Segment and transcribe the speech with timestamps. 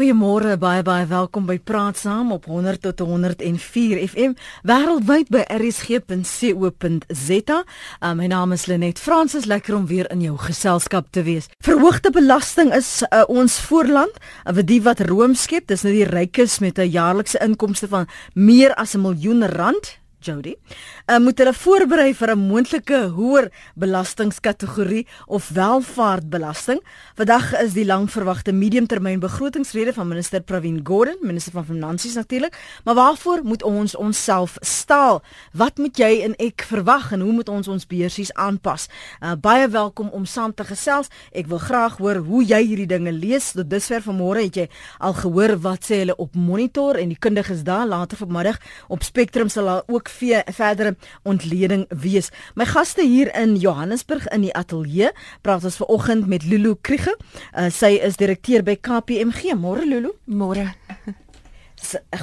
[0.00, 4.32] Goeiemôre, baie baie welkom by Praat Saam op 100 tot 104 FM
[4.64, 7.58] wêreldwyd by rsg.co.za.
[8.00, 11.52] Uh, my naam is Lenet Fransis, lekker om weer in jou geselskap te wees.
[11.60, 14.16] Verhoogde belasting is uh, ons voorland,
[14.48, 18.72] uh, die wat room skep, dis nou die rykes met 'n jaarlikse inkomste van meer
[18.80, 20.54] as 'n miljoen rand Jody.
[21.06, 26.80] Uh, moet hulle voorberei vir 'n moontlike hoër belastingskategorie of welvaartbelasting.
[27.14, 32.56] Vandag is die langverwagte mediumtermyn begrotingsrede van minister Pravin Gordhan, minister van Finansies natuurlik.
[32.84, 35.22] Maar waarvoor moet ons onsself staal?
[35.52, 38.88] Wat moet jy en ek verwag en hoe moet ons ons beursies aanpas?
[39.20, 41.08] Uh, baie welkom om saam te gesels.
[41.32, 43.52] Ek wil graag hoor hoe jy hierdie dinge lees.
[43.52, 47.64] Tot dusver vanmôre het jy al gehoor wat sê hulle op monitor en die kundiges
[47.64, 48.58] daar later vanmiddag
[48.88, 52.30] op Spectrum sal ook vir verdere ontleding wees.
[52.54, 57.16] My gaste hier in Johannesburg in die ateljee praat ons vanoggend met Lulu Kriege.
[57.54, 59.54] Uh, sy is direkteur by KPMG.
[59.58, 60.14] Môre Lulu.
[60.26, 60.70] Môre.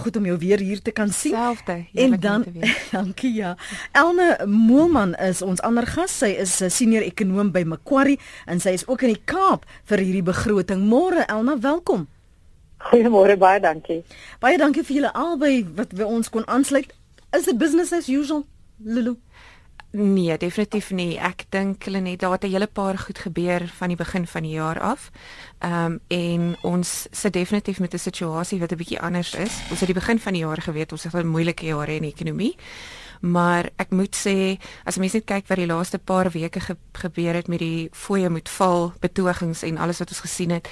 [0.02, 1.34] goed om jou weer hier te kan sien.
[1.34, 1.86] Selfde.
[1.94, 2.46] En dan
[2.92, 3.56] dankie ja.
[3.92, 6.18] Elne Moelman is ons ander gas.
[6.18, 9.98] Sy is 'n senior ekonoom by Macquarie en sy is ook in die Kaap vir
[9.98, 10.88] hierdie begroting.
[10.88, 12.08] Môre Elna, welkom.
[12.78, 14.04] Goeiemôre, baie dankie.
[14.40, 16.94] Baie dankie vir julle albei wat by ons kon aansluit.
[17.32, 18.46] Is dit business as usual,
[18.78, 19.18] Lulu?
[19.92, 21.16] Nee, definitief nie.
[21.18, 24.44] Ek dink hulle net daar het 'n hele paar goed gebeur van die begin van
[24.44, 25.12] die jaar af.
[25.60, 29.62] Ehm um, en ons sit definitief met 'n situasie wat 'n bietjie anders is.
[29.70, 32.14] Ons het die begin van die jaar geweet ons het 'n moeilike jaar in die
[32.14, 32.56] ekonomie.
[33.22, 37.34] Maar ek moet sê as mense net kyk wat die laaste paar weke ge gebeur
[37.34, 40.68] het met die fooie moet val betogings en alles wat ons gesien het,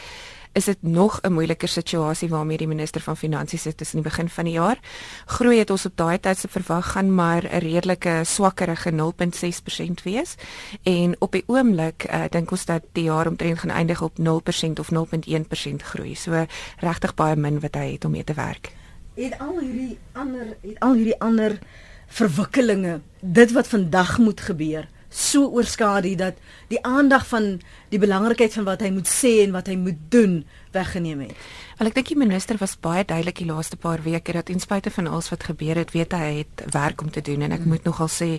[0.56, 4.30] is dit nog 'n moeiliker situasie waarmee die minister van finansies sit tussen die begin
[4.30, 4.80] van die jaar.
[5.26, 10.36] Groei het ons op daai tyd se verwag gaan maar 'n redelike swakkerige 0.6% wees
[10.84, 14.80] en op die oomblik uh, dink ons dat die jaar omtrent gaan eindig op 0%
[14.80, 16.16] of 0.1% groei.
[16.16, 16.46] So
[16.78, 18.72] regtig baie min wat hy het om mee te werk.
[19.16, 21.60] Het al hierdie ander het al hierdie ander
[22.08, 28.68] verwikkelinge dit wat vandag moet gebeur so oorskadu dat die aandag van die belangrikheid van
[28.68, 30.44] wat hy moet sê en wat hy moet doen
[30.76, 31.46] weggeneem het.
[31.80, 34.92] Wel ek dink die minister was baie duidelik die laaste paar weke dat ten spyte
[34.92, 37.72] van alles wat gebeur het, weet hy het werk om te doen en ek mm.
[37.72, 38.30] moet nogal sê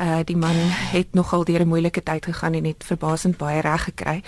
[0.00, 0.56] uh die man
[0.94, 4.22] het nogal deur 'n moeilike tyd gegaan en het verbasend baie reg gekry.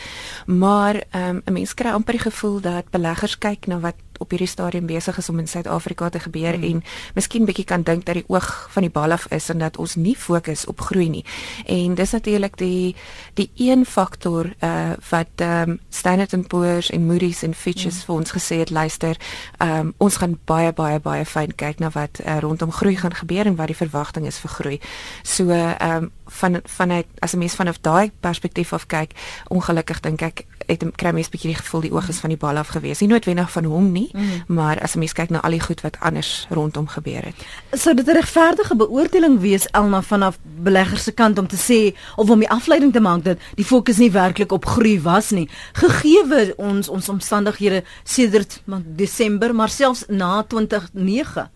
[0.46, 4.48] Maar um, 'n mens kry amper die gevoel dat beleggers kyk na wat op hierdie
[4.48, 6.64] stadium besig is om in Suid-Afrika te gebeur mm.
[6.64, 6.82] en
[7.14, 9.94] miskien bietjie kan dink dat die oog van die bal af is en dat ons
[9.94, 11.24] nie fokus op groei nie.
[11.66, 12.96] En dis natuurlik die
[13.34, 18.04] die een faktor uh wat um, Standard & Poor's en Moody's en Fitch's mm.
[18.06, 19.16] vir ons gesê het luister,
[19.62, 23.46] um, ons gaan baie baie baie fyn kyk na wat uh, rondom groei gaan gebeur
[23.46, 24.80] en wat die verwagting is vir groei.
[25.22, 26.10] So um,
[26.40, 29.12] van vanuit as 'n mens vanaf daai perspektief af kyk,
[29.48, 32.56] ongelukkig dink ek het kry mens bietjie die gevoel die oog is van die bal
[32.56, 33.00] af gewees.
[33.00, 34.42] Nie noodwendig van hom nie, mm.
[34.46, 37.36] maar as 'n mens kyk na al die goed wat anders rondom gebeur het.
[37.72, 42.30] Sou dit 'n regverdige beoordeling wees Elna vanaf beleggers se kant om te sê of
[42.30, 46.54] om die afleiding te maak dat die fokus nie werklik op groei was nie, gegee
[46.56, 48.62] ons ons omstandighede sedert
[48.96, 51.50] Desember, maar selfs na 2009?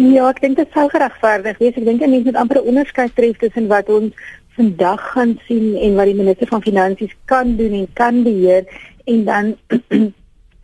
[0.00, 1.76] Ja, ek dink dit sou geregverdig wees.
[1.76, 4.12] Ek dink mense moet amper 'n onderskeid tref tussen wat ons
[4.56, 8.64] vandag gaan sien en wat die minister van finansies kan doen en kan beheer
[9.04, 9.54] en dan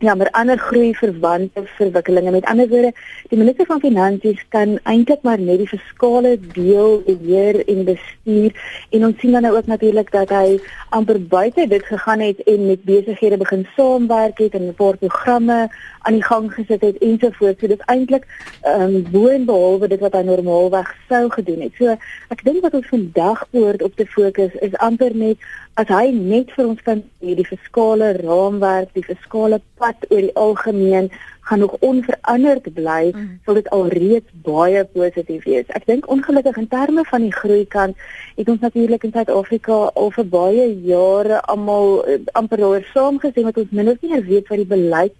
[0.01, 2.31] Ja, maar ander groei verwante verwikkelinge.
[2.31, 2.93] Met ander woorde,
[3.29, 8.55] die minister van finansies kan eintlik maar net die fiskale deel beheer en bestuur
[8.95, 10.55] en ons sien dan nou ook natuurlik dat hy
[10.95, 15.67] amper buite dit gegaan het en met besighede begin saamwerk het en 'n paar programme
[16.09, 17.61] aan die gang gesit het ensovoorts.
[17.61, 18.25] So dit eintlik
[18.61, 21.75] ehm um, boonbehalwe dit wat hy normaalweg sou gedoen het.
[21.77, 21.93] So
[22.33, 26.49] ek dink wat ons vandag behoort op te fokus is amper net as hy net
[26.57, 31.11] vir ons kan sê die fiskale raamwerk, die fiskale pad oor die algemeen
[31.49, 33.29] gaan nog onveranderd bly, mm.
[33.45, 35.69] sal dit alreeds baie positief wees.
[35.77, 37.97] Ek dink ongelukkig in terme van die groei kant,
[38.37, 43.57] het ons natuurlik in Suid-Afrika al vir baie jare almal uh, amper oor saamgesê met
[43.57, 45.17] ons min of meer weet wat die beleid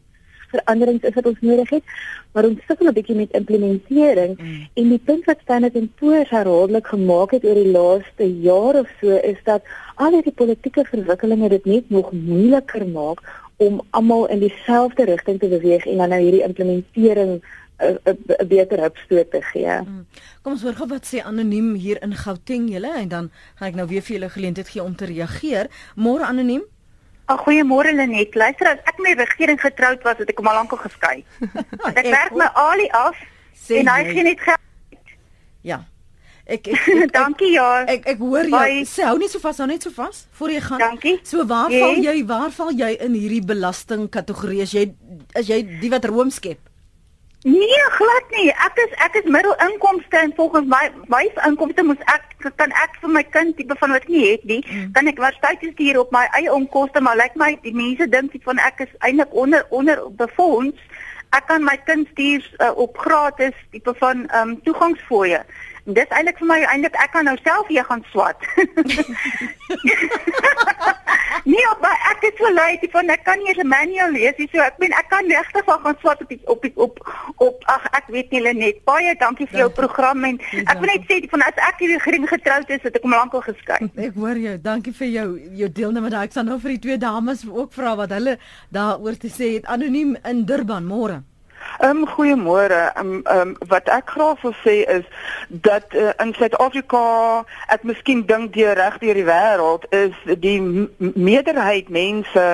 [0.53, 1.83] veranderings is wat ons nodig het,
[2.33, 4.68] maar ons sukkel 'n bietjie met implementering mm.
[4.74, 8.89] en die punt wat Standard & Poor's herhaaldelik gemaak het oor die laaste jaar of
[9.01, 9.62] so is dat
[9.95, 13.24] al die politieke verwikkelinge dit net nog moeiliker maak
[13.57, 17.41] om almal in dieselfde rigting te beweeg en dan nou hierdie implementering
[17.79, 19.75] 'n beter hupstoot te gee.
[19.81, 20.06] Mm.
[20.41, 23.75] Kom ons hoor gou wat sê anoniem hier in Gauteng julle en dan gaan ek
[23.75, 25.69] nou weer vir julle geleentheid gee om te reageer.
[25.95, 26.63] Môre anoniem.
[27.29, 28.33] Ag goeiemôre Lenet.
[28.35, 31.19] Luister as ek met die regering getroud was, het ek hom al lank al geskei.
[31.99, 33.17] ek werk my alie af
[33.53, 35.11] Sê en hy gee net geld.
[35.67, 35.83] Ja.
[36.49, 37.67] Ek ek, ek, ek Dankie ja.
[37.85, 38.55] Ek ek hoor jou.
[38.57, 38.81] Bye.
[38.89, 40.81] Sê hou net so vas, hou net so vas voor jy gaan.
[40.81, 41.19] Dankie.
[41.27, 41.83] So waar Yes.
[41.85, 42.15] val jy?
[42.31, 44.63] Waar val jy in hierdie belastingkategorie?
[44.65, 44.87] As jy
[45.37, 46.65] as jy die wat room skep?
[47.44, 48.50] Nee, glad nie.
[48.51, 53.13] Ek is ek is middelinkomste en volgens my my inkomste moet ek kan ek vir
[53.15, 54.89] my kind tipe van wat ek nie het nie, mm.
[54.91, 58.44] kan ek universiteit stuur op my eie onkoste, maar lyk my die mense dink iets
[58.44, 60.75] van ek is eintlik onder onder befonds.
[61.31, 65.39] Ek kan my kind stuur uh, op gratis tipe van ehm um, toegangsfooie.
[65.88, 68.44] En dis eintlik vir my eintlik ek kan nou self hier gaan swat.
[72.54, 74.50] lui tipe van ek kan nie eens 'n manual lees nie.
[74.51, 77.00] So ek meen ek kan regtig wel gaan swat op die, op die, op
[77.38, 78.84] op ag ek weet nie Lenet.
[78.86, 79.84] Baie dankie vir jou Dankie.
[79.84, 83.01] program en ek wil net sê van as ek hierdie gering getroud is, het ek
[83.04, 83.78] hom lankal geskei.
[84.10, 84.57] Ek hoor jou.
[84.57, 86.24] Dankie vir jou jou deelname daar.
[86.24, 88.38] Ek sal nou vir die twee dames ook vra wat hulle
[88.72, 91.24] daaroor te sê het anoniem in Durban môre.
[91.79, 92.91] Ehm um, goeiemôre.
[92.95, 95.06] Ehm um, um, wat ek graag wil sê is
[95.47, 100.59] dat uh, in Suid-Afrika, ek miskien dink deur reg deur die wêreld is die
[100.97, 102.45] meerderheid mense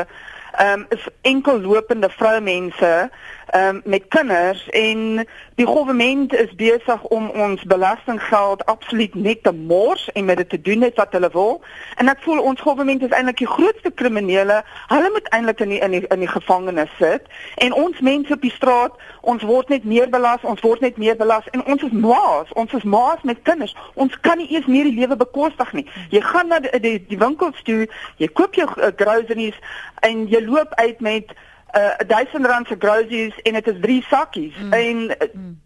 [0.55, 3.09] ehm um, is enkel lopende vroumense
[3.55, 10.11] um, met kinders en die regering is besig om ons belastinggeld absoluut net te mors
[10.11, 11.61] en met dit te doen net wat hulle wil.
[11.95, 14.61] En ek voel ons regering is eintlik die grootste kriminele.
[14.87, 18.41] Hulle moet eintlik in die in die in die gevangenis sit en ons mense op
[18.41, 21.95] die straat, ons word net meer belas, ons word net meer belas en ons is
[21.95, 23.75] maas, ons is maas met kinders.
[23.93, 25.87] Ons kan nie eens meer die lewe bekostig nie.
[26.11, 27.85] Jy gaan na die die, die winkels toe,
[28.17, 29.57] jy koop jou uh, groceries
[30.03, 31.31] en jy loop uit met
[31.73, 34.73] uh 1000 rand se groceries en dit is drie sakkies mm.
[34.73, 35.15] en uh,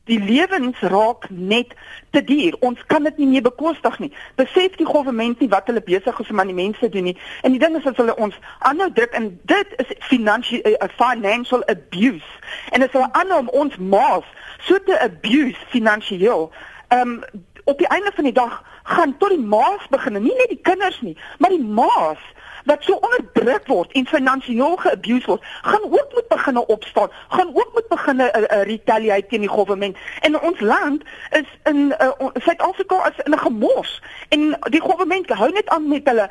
[0.03, 1.73] die lewens raak net
[2.09, 2.55] te duur.
[2.59, 4.11] Ons kan dit nie meer bekostig nie.
[4.35, 7.17] Besef die regering nie wat hulle besig is om aan die mense doen nie.
[7.41, 11.63] En die ding is dat hulle ons aanhou druk en dit is finansiële uh, financial
[11.63, 12.25] abuse.
[12.71, 14.25] En as hulle aanhou om ons maas
[14.65, 16.49] so te abuse finansiëel,
[16.87, 20.49] ehm um, op die einde van die dag gaan tot die maas begin, nie net
[20.49, 22.21] die kinders nie, maar die maas
[22.65, 27.69] wat so onderdruk word en finansiëel geabuse word, gaan ook moet begine opstaan, gaan ook
[27.73, 29.97] moet begine 'n uh, uh, retaliate teen die regering.
[30.21, 35.29] En ons land is in uh, on- Suid-Afrika is in 'n gemors en die regering
[35.29, 36.29] hou net aan met hulle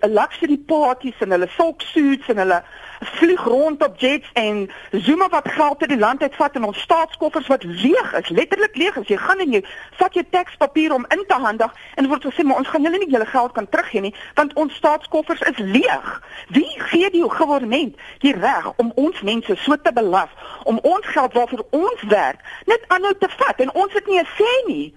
[0.00, 2.62] luxury parties en hulle silk suits en hulle
[3.00, 7.46] vlieg rond op jets en Zuma wat geld uit die land uitvat en ons staatskoffers
[7.46, 9.08] wat leeg is, letterlik leeg is.
[9.08, 9.62] Jy gaan in jou
[9.98, 13.10] vat jou tekspapier om in te handig en word gesê maar ons gaan julle nie
[13.10, 16.22] julle geld kan teruggee nie want ons staatskoffers is leeg.
[16.48, 20.30] Wie gee die regering die reg om ons mense so te belas
[20.64, 24.28] om ons geld waarvoor ons werk net aanhou te vat en ons het nie 'n
[24.38, 24.94] sê nie.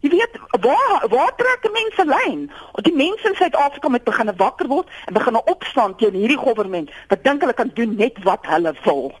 [0.00, 2.50] Jy weet, waar waar trek mense lyn?
[2.86, 7.24] Die mense in Suid-Afrika moet begin wakker word en begin opstaan teen hierdie regering wat
[7.24, 9.12] dink hulle kan doen net wat hulle wil.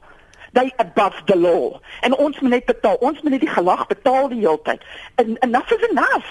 [0.52, 1.80] They above the law.
[2.00, 2.94] En ons moet net betaal.
[2.94, 4.84] Ons moet net die gelag betaal die hele tyd.
[5.14, 6.30] En enough is enough.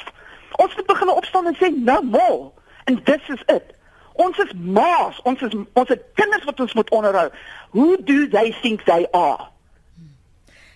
[0.51, 2.51] Ons moet begin opstaan en sê no more.
[2.85, 3.76] And this is it.
[4.17, 7.29] Ons is maas, ons is ons het kinders wat ons moet onderhou.
[7.71, 9.49] Who do they think they are?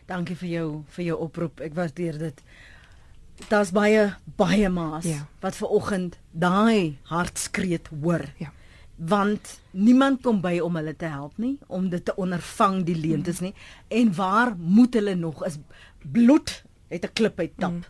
[0.10, 1.62] Dankie vir jou vir jou oproep.
[1.62, 2.42] Ek waardeer dit.
[3.50, 5.26] Daar's baie baie maas Ja.
[5.42, 8.26] wat ver oggend daai hartskreet hoor.
[8.38, 8.52] Ja.
[8.98, 13.40] Want niemand kom by om hulle te help nie, om dit te ondervang die leemtes
[13.42, 13.54] nie.
[13.90, 15.58] En waar moet hulle nog is
[16.12, 17.72] bloed het 'n klip uit tap.
[17.72, 17.84] Mm.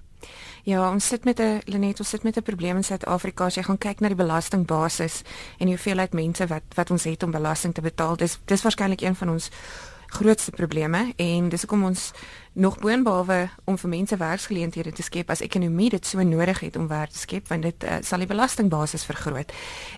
[0.64, 3.64] Ja, ons sit met 'n Lenet, ons sit met 'n probleem in Suid-Afrika as jy
[3.64, 5.22] gaan kyk na die belastingbasis
[5.58, 8.16] en die hoeveelheid mense wat wat ons het om belasting te betaal.
[8.16, 9.50] Dis dis waarskynlik een van ons
[10.12, 12.12] grootste probleme en dis hoekom ons
[12.54, 16.90] nog boonbehalwe om vir mense werksgeleenthede te skep as ekonomie dit so nodig het om
[16.92, 19.54] werk te skep want dit uh, sal die belastingbasis vergroot.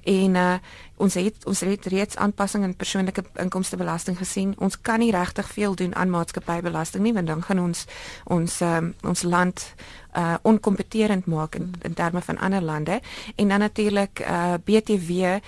[0.05, 0.53] En uh,
[1.01, 4.53] ons het ons het reeds aanpassing in persoonlike inkomstebelasting gesien.
[4.62, 7.86] Ons kan nie regtig veel doen aan maatskappybelasting nie want dan gaan ons
[8.29, 9.67] ons um, ons land
[10.13, 13.00] uh onkompeterend maak in, in terme van ander lande
[13.36, 15.41] en dan natuurlik uh BTW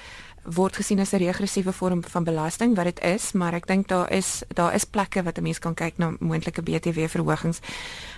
[0.45, 4.11] word gesien as 'n regressiewe vorm van belasting wat dit is, maar ek dink daar
[4.11, 7.59] is daar is plekke wat 'n mens kan kyk na moontlike BTW verhogings.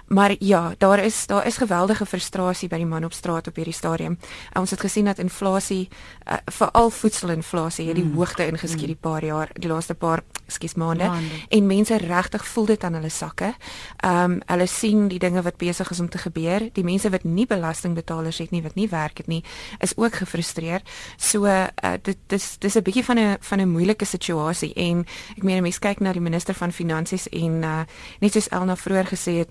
[0.08, 3.74] Maar ja, daar is daar is geweldige frustrasie by die man op straat op hierdie
[3.74, 4.18] stadium.
[4.54, 8.16] Uh, ons het gesien dat inflasie uh, veral voedselinflasie het die mm.
[8.16, 11.42] hoogte ingeskiet die paar jaar, die laaste paar skus maande Maande.
[11.50, 13.54] en mense regtig voel dit aan hulle sakke.
[13.98, 16.70] Ehm um, hulle sien die dinge wat besig is om te gebeur.
[16.74, 19.44] Die mense wat nie belastingbetalers het nie, wat nie werk het nie,
[19.80, 20.88] is ook gefrustreerd.
[21.18, 21.68] So uh,
[22.02, 25.80] dit dis dis 'n bietjie van 'n van 'n moeilike situasie en ek meen mense
[25.80, 27.82] kyk na die minister van finansies en uh,
[28.20, 29.50] net soos Elna vroeër gesê het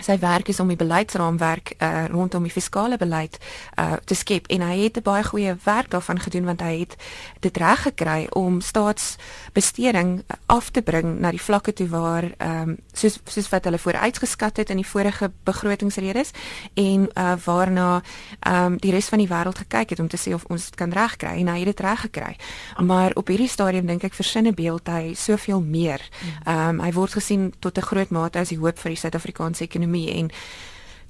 [0.00, 3.38] sy werk is om die beleidsraamwerk uh, rondom die fiskale beleid
[3.78, 6.96] uh, te skep en hy het 'n baie goeie werk daarvan gedoen want hy het
[7.40, 13.20] dit reg gekry om staatsbesteding af te bring na die vlakke toe waar um, soos
[13.24, 16.30] soos wat hulle vooruitgeskat het in die vorige begrotingsredes
[16.74, 18.02] en uh, waarna
[18.46, 20.92] um, die res van die wêreld gekyk het om te sê of ons dit kan
[20.92, 22.36] regkry en hy het dit reg gekry.
[22.78, 26.00] Maar op hierdie stadium dink ek versinne beeld hy soveel meer.
[26.46, 29.81] Um, hy word gesien tot 'n groot mate as die hoop vir die Suid-Afrikaanse ekonomie
[29.82, 30.30] ekonomie en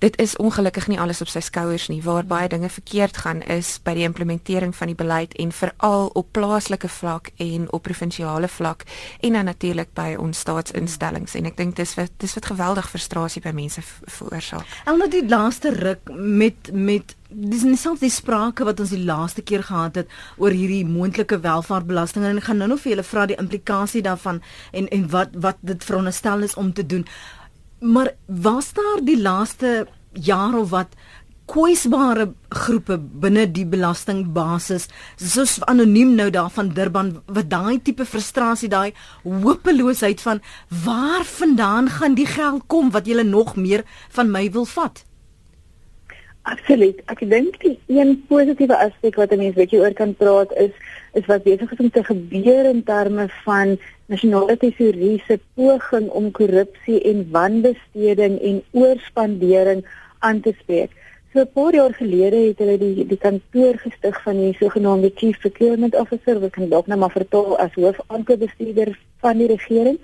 [0.02, 3.76] dit is ongelukkig nie alles op sy skouers nie waar baie dinge verkeerd gaan is
[3.86, 8.82] by die implementering van die beleid en veral op plaaslike vlak en op provinsiale vlak
[9.20, 13.42] en dan natuurlik by ons staatsinstellings en ek dink dis wat dis wat geweldig frustrasie
[13.44, 14.66] by mense veroorsaak.
[14.90, 19.42] Nou die laaste ruk met met dis nie selfs die sprake wat ons die laaste
[19.46, 23.28] keer gehad het oor hierdie moontlike welvaartbelasting en ek gaan nou nog vir julle vra
[23.30, 27.06] die implikasie daarvan en en wat wat dit veronderstel is om te doen.
[27.82, 30.94] Maar was daar die laaste jaar of wat
[31.50, 34.86] kwesbare groepe binne die belastingbasis
[35.18, 40.40] soos anoniem nou daar van Durban wat daai tipe frustrasie daai hopeloosheid van
[40.84, 43.84] waar vandaan gaan die geld kom wat julle nog meer
[44.14, 45.02] van my wil vat
[46.42, 50.72] Absoluut ek dink die een positiewe aspek wat 'n mens bietjie oor kan praat is
[51.14, 56.30] is wat besig is om te gebeur in terme van nasionale tesourie se poging om
[56.30, 59.86] korrupsie en wanbesteding en oorspandering
[60.18, 60.90] aan te spreek.
[61.32, 65.38] So 'n paar jaar gelede het hulle die die kantoor gestig van die sogenaamde Chief
[65.38, 69.98] Procurement Officer, wat kan dalk nou maar vertaal as hoofaankoopbestuurder van die regering.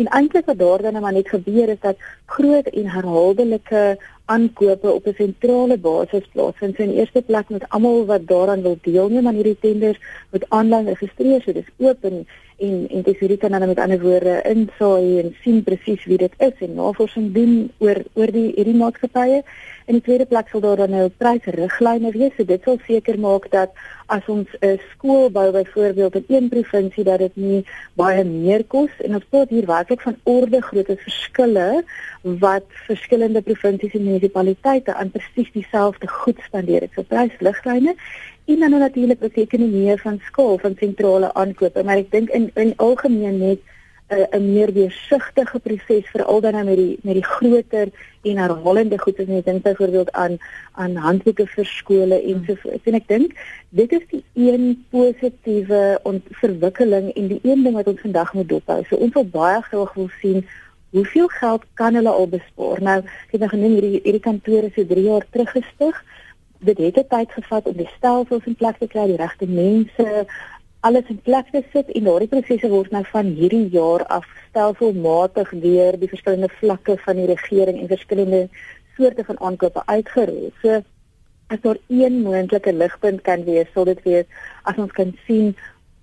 [0.00, 5.06] En eintlik wat daar dan maar net gebeur is dat groot en herhaaldelike aankope op
[5.06, 6.76] 'n sentrale basis plaasvind.
[6.76, 10.86] So in eerste plek met almal wat daaraan wil deelneem aan hierdie tenders moet aanlyn
[10.86, 11.42] registreer.
[11.42, 12.26] So dis oop en
[12.60, 16.64] en en hierdie kan dan met ander woorde insaai en sien presies wie dit is
[16.66, 19.42] en navorsing doen oor oor die hierdie maatskappye.
[19.88, 22.36] In die tweede plek sal daar dan nou prysriglyne wees.
[22.36, 23.72] So dit sal seker maak dat
[24.06, 27.64] as ons 'n skool bou byvoorbeeld in een provinsie dat dit nie
[27.94, 31.84] baie meer kos en ons praat hier werklik van orde grootte verskille
[32.22, 36.80] wat verskillende provinsies en munisipaliteite aan presies dieselfde goed spandeer.
[36.80, 37.94] Dit is prysliglyne
[38.50, 42.72] en dan natuurlik ook ekonomie van skaal van sentrale aankope, maar ek dink in in
[42.76, 43.60] algemeen net
[44.10, 47.88] 'n uh, 'n meer weersigtige proses veral dan nou met die met die groter
[48.22, 50.38] en herhalende goed as jy dink byvoorbeeld aan
[50.72, 52.86] aan handboeke vir skole en so voort.
[52.86, 53.36] En ek dink
[53.68, 58.82] dit is die een positiewe ontwikkeling en die een ding wat ons vandag moet dophou.
[58.88, 60.46] So ons wil baie graag wil sien
[60.90, 62.82] hoeveel geld kan hulle al bespaar.
[62.82, 66.02] Nou, ek het nou genoem hierdie hierdie kantore so 3 jaar terug gestig.
[66.60, 70.26] Dit het 'n tyd gevat om die stelsels in plek te kry, die regte mense,
[70.80, 75.50] alles in plek te sit en daardie prosesse word nou van hierdie jaar af stelselmatig
[75.64, 78.48] deur die verskillende vlakke van die regering en verskillende
[78.96, 80.48] soorte van aankope uitgerol.
[80.62, 80.80] So
[81.50, 84.24] as daar een moontlike ligpunt kan wees, sal dit wees
[84.62, 85.54] as ons kan sien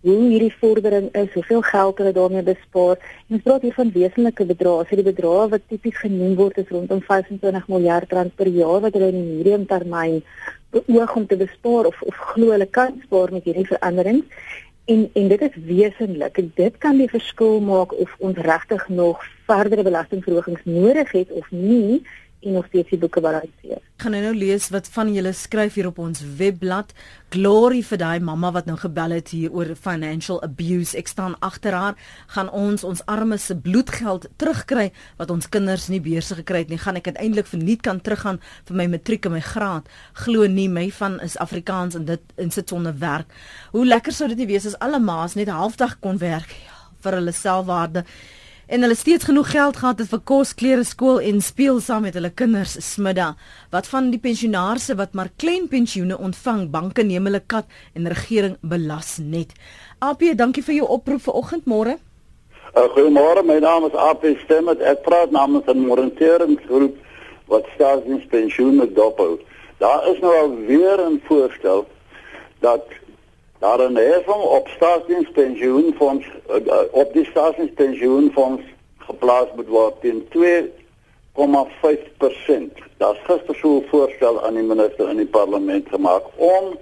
[0.05, 2.99] hoe hierdie vordering is, hoeveel geld hulle daarmee bespaar.
[3.27, 4.85] En ons praat hier van wesenlike bedrae.
[4.85, 8.93] So die bedrae wat tipies genoem word is rondom 25 miljard rand per jaar wat
[8.97, 10.21] hulle in die medium termyn
[10.75, 14.45] beoog om te bespaar of of glo hulle kan spaar met hierdie veranderings.
[14.87, 16.39] En en dit is wesentlik.
[16.55, 22.03] Dit kan die verskil maak of ons regtig nog verdere belastingverhogings nodig het of nie
[22.45, 23.79] en of steeds die boeke balanseer.
[23.97, 26.91] Ek gaan nou lees wat van julle skryf hier op ons webblad.
[27.33, 30.93] Glory vir daai mamma wat nou gebel het hier oor financial abuse.
[30.99, 31.97] Ek staan agter haar.
[32.35, 36.81] Gaan ons ons armes se bloedgeld terugkry wat ons kinders nie beurse gekry het nie.
[36.81, 38.37] Gaan ek uiteindelik verniet kan teruggaan
[38.69, 39.89] vir my matriek en my graad.
[40.21, 43.33] Glo nie my van is Afrikaans en dit in sit sonder werk.
[43.73, 47.17] Hoe lekker sou dit nie wees as alle ma's net halfdag kon werk ja, vir
[47.17, 48.05] hulle selfwaarde
[48.67, 52.17] en hulle steeds genoeg geld gehad het vir kos, klere, skool en speel saam met
[52.19, 53.37] hulle kinders smiddag.
[53.71, 58.57] Wat van die pensionaarse wat maar klein pensioene ontvang, banke neem hulle kat en regering
[58.61, 59.55] belas net.
[59.99, 61.97] AP, dankie vir jou oproep vanoggend môre.
[62.75, 64.83] Uh, Goeiemôre, my naam is AP Stemmet.
[64.83, 66.97] Ek praat namens 'n moniteringsgroep
[67.47, 69.39] wat staatspensioene dophou.
[69.79, 71.87] Daar is nou al weer 'n voorstel
[72.59, 72.83] dat
[73.59, 76.55] daar 'n heffing op staatsdienspensioenfonds uh,
[76.91, 78.61] op die staatsdienspensioenfonds
[78.97, 80.39] geplaas moet word teen 2,5%.
[82.97, 86.77] Daar's gister so 'n voorstel aan die minister in die parlement gemaak om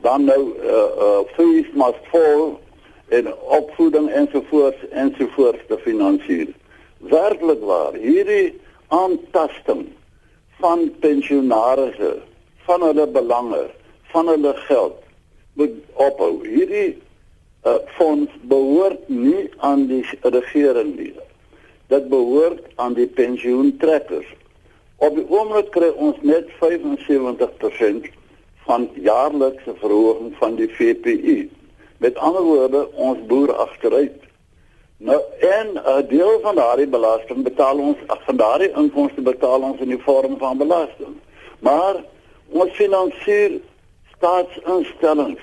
[0.00, 0.72] dan nou uh
[1.06, 2.56] uh fees must fall
[3.08, 6.48] in opvoeding ensovoorts ensovoorts te finansier.
[6.98, 9.86] Werklik waar, hierdie aantasting
[10.60, 12.16] van pensionaarse,
[12.64, 13.70] van hulle belange,
[14.02, 15.03] van hulle geld
[15.54, 16.46] moet ophou.
[16.46, 16.98] Hierdie
[17.64, 21.12] uh, fonds behoort nie aan die regering nie.
[21.92, 24.28] Dit behoort aan die pensioentrekkers.
[24.96, 28.10] Op die oomblik kry ons net 75%
[28.64, 31.50] van jaarlikse verhoging van die VPI.
[32.00, 34.22] Met ander woorde, ons boer agteruit.
[34.96, 39.88] Nou en 'n deel van daardie belasting betaal ons van daardie inkomste betaal ons in
[39.88, 41.14] die vorm van belasting.
[41.58, 42.04] Maar
[42.48, 43.60] ons finansier
[44.24, 45.40] staatsinstellings,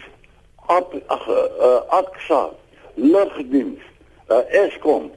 [0.66, 2.50] op ag uh, uh, AXA,
[2.94, 3.82] lugdiens,
[4.30, 5.12] uh, Eskom,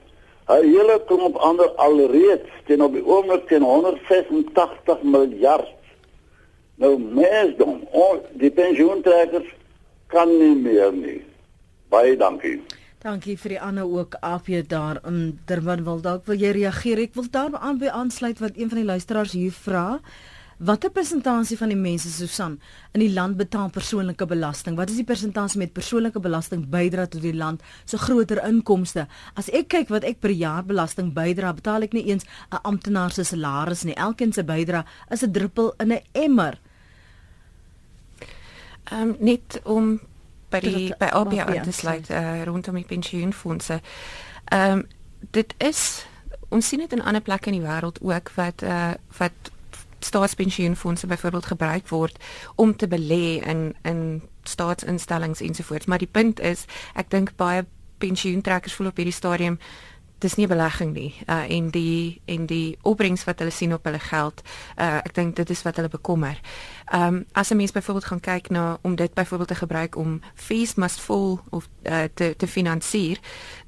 [0.48, 5.72] 'n hele klomp ander alreeds teen op die oomblik teen 186 miljard.
[6.76, 9.48] Nou mesdom, ons die pensioentrekkers
[10.06, 11.22] kan nie meer nie.
[11.88, 12.60] Baie dankie.
[13.00, 16.98] Dankie vir die ander ook AP daar in Durban wil dalk wil jy reageer.
[16.98, 20.00] Ek wil daar aan by aansluit wat een van die luisteraars hier vra.
[20.58, 22.60] Watter persentasie van die mense Susan
[22.92, 24.76] in die land betaal persoonlike belasting?
[24.76, 29.08] Wat is die persentasie met persoonlike belasting bydra tot die land se groter inkomste?
[29.34, 33.12] As ek kyk wat ek per jaar belasting bydra, betaal ek nie eens 'n amptenaar
[33.12, 33.94] se salaris nie.
[33.94, 36.58] Elkeen se bydra is 'n druppel in 'n emmer.
[38.84, 40.00] Ehm um, net om
[40.50, 43.80] by die by OBA aan te sluit uh, rondom die pensioenfondse.
[44.44, 44.86] Ehm um,
[45.30, 46.06] dit is
[46.48, 49.50] ons sien dit in ander plekke in die wêreld ook wat uh, wat
[50.04, 52.18] staatspensioenfondse byvoorbeeld gebruik word
[52.54, 55.86] om te belê in in staatsinstellings ensovoorts.
[55.86, 57.64] Maar die punt is, ek dink baie
[57.98, 59.58] pensioentrekkers voel op hierdie stadium
[60.24, 64.00] dis nie belegging nie uh, en die en die opbrengs wat hulle sien op hulle
[64.00, 64.42] geld
[64.78, 66.40] uh, ek dink dit is wat hulle bekommer.
[66.92, 70.20] Ehm um, as 'n mens byvoorbeeld gaan kyk na om dit byvoorbeeld te gebruik om
[70.34, 73.18] fees must fall of uh, te te finansier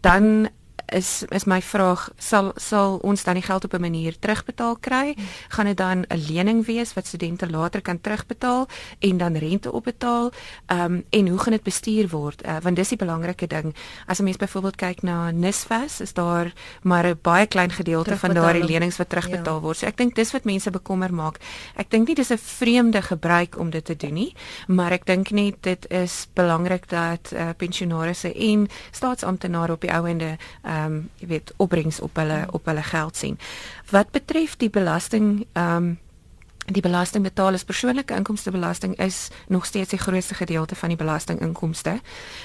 [0.01, 0.49] dan
[0.93, 5.17] is is my vraag sal sal ons dan die geld op 'n manier terugbetaal kry?
[5.49, 10.33] Gaan dit dan 'n lening wees wat studente later kan terugbetaal en dan rente opbetaal?
[10.67, 12.47] Ehm um, en hoe gaan dit bestuur word?
[12.47, 13.75] Uh, want dis die belangrike ding.
[14.07, 16.53] As 'n mens byvoorbeeld kyk na NSFAS, is daar
[16.83, 19.61] maar 'n baie klein gedeelte van daardie lenings wat terugbetaal ja.
[19.61, 19.77] word.
[19.77, 21.39] So ek dink dis wat mense bekommer maak.
[21.77, 24.35] Ek dink nie dis 'n vreemde gebruik om dit te doen nie,
[24.67, 30.07] maar ek dink net dit is belangrik dat uh, pensionaarsse en staatsamptenare op die ou
[30.09, 33.39] ende uh, ehm um, jy weet opbrengs op hulle op hulle geld sien.
[33.91, 35.95] Wat betref die belasting ehm um,
[36.67, 42.01] die belastingbetalers persoonlike inkomstebelasting is nog steeds die grootste gedeelte van die belastinginkomste.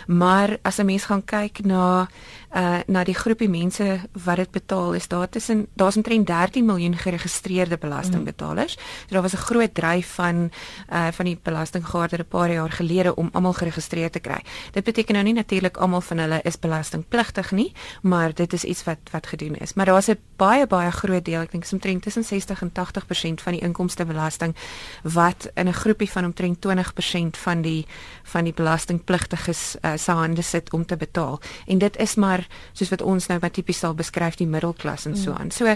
[0.07, 2.07] Maar as 'n mens gaan kyk na
[2.55, 6.97] uh na die groepie mense wat dit betaal, is daar tussen daar's omtrent 13 miljoen
[6.97, 8.73] geregistreerde belastingbetalers.
[9.07, 10.51] So daar was 'n groot dryf van
[10.89, 14.41] uh van die belastinggaarde 'n paar jaar gelede om almal geregistreer te kry.
[14.71, 18.83] Dit beteken nou nie natuurlik almal van hulle is belastingpligtig nie, maar dit is iets
[18.83, 19.73] wat wat gedoen is.
[19.73, 23.57] Maar daar's 'n baie baie groot deel, ek dink omtrent tussen 60 en 80% van
[23.57, 24.55] die inkomste belasting
[25.03, 27.85] wat in 'n groepie van omtrent 20% van die
[28.23, 31.39] van die belastingpligtiges uh, se hande sit om te betaal.
[31.67, 35.17] En dit is maar soos wat ons nou wat tipies sal beskryf die middelklas en
[35.17, 35.37] so mm.
[35.37, 35.51] aan.
[35.51, 35.75] So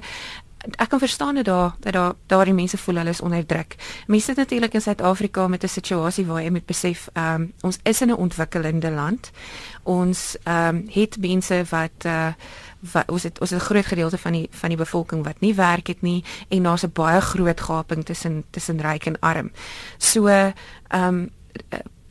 [0.58, 3.76] ek kan verstaan dat daar dat daar daardie mense voel hulle is onder druk.
[4.08, 7.78] Mense sit natuurlik in Suid-Afrika met 'n situasie waar jy moet besef, ehm um, ons
[7.84, 9.32] is in 'n ontwikkelende land.
[9.84, 12.34] Ons ehm um, het mense wat uh
[12.94, 15.56] wat ons het ons het 'n groot gedeelte van die van die bevolking wat nie
[15.56, 19.52] werk het nie en daar's 'n baie groot gaping tussen tussen ryk en arm.
[19.98, 20.54] So ehm
[20.92, 21.30] um,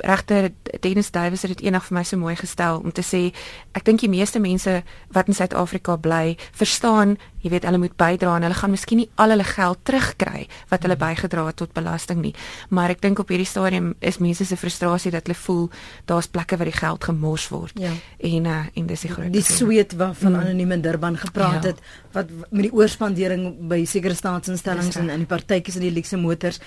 [0.05, 3.29] regter Dennis Davies het dit eendag vir my so mooi gestel om te sê
[3.77, 4.81] ek dink die meeste mense
[5.15, 9.09] wat in Suid-Afrika bly verstaan jy weet hulle moet bydra en hulle gaan miskien nie
[9.21, 12.33] al hulle geld terugkry wat hulle bygedra het tot belasting nie
[12.75, 15.69] maar ek dink op hierdie stadium is mense se frustrasie dat hulle voel
[16.11, 17.93] daar's plekke waar die geld gemors word ja.
[18.19, 20.41] en uh, en dis die groot die sweet waarvan mm.
[20.41, 21.71] anoniem in Durban gepraat ja.
[21.71, 21.85] het
[22.17, 26.61] wat met die oorspandering by sekere staatsinstellings en in die partytjies en die luxe motors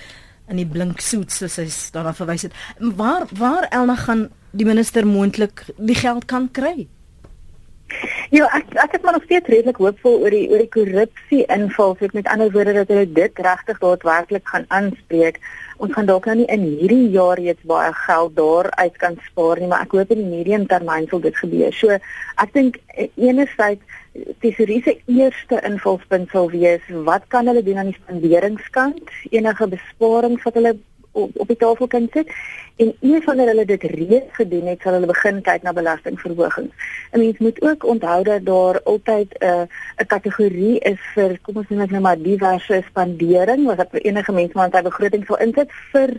[0.50, 2.54] in die blink soet soos hy daarna verwys het.
[2.80, 6.88] Waar waar Elna gaan die minister moontlik die geld kan kry?
[8.36, 11.96] Ja, ek ek het maar nog steeds redelik hoopvol oor die oor die korrupsie inval,
[11.96, 15.40] so met ander woorde dat hulle dit regtig daadwerklik gaan aanspreek.
[15.78, 19.62] Ons gaan dalk nou nie in hierdie jaar reeds baie geld daar uit kan spaar
[19.62, 21.72] nie, maar ek hoop in die medium termyn sal dit gebeur.
[21.80, 22.00] So,
[22.44, 24.04] ek dink eh, enerzijds
[24.40, 30.44] tesorie se eerste invalspunt sal wees wat kan hulle doen aan die spanderingskant enige besparings
[30.44, 30.78] wat hulle
[31.18, 32.32] op, op die tafel kan sit
[32.76, 36.74] en een van hulle dit reeds gedoen het sal hulle begin kyk na belastingverhogings.
[37.12, 39.66] 'n Mens moet ook onthou dat daar altyd 'n uh,
[40.02, 44.32] 'n kategorie is vir kom ons noem dit nou maar diverse spandering wat vir enige
[44.32, 46.10] mens maar sy begroting sal insit vir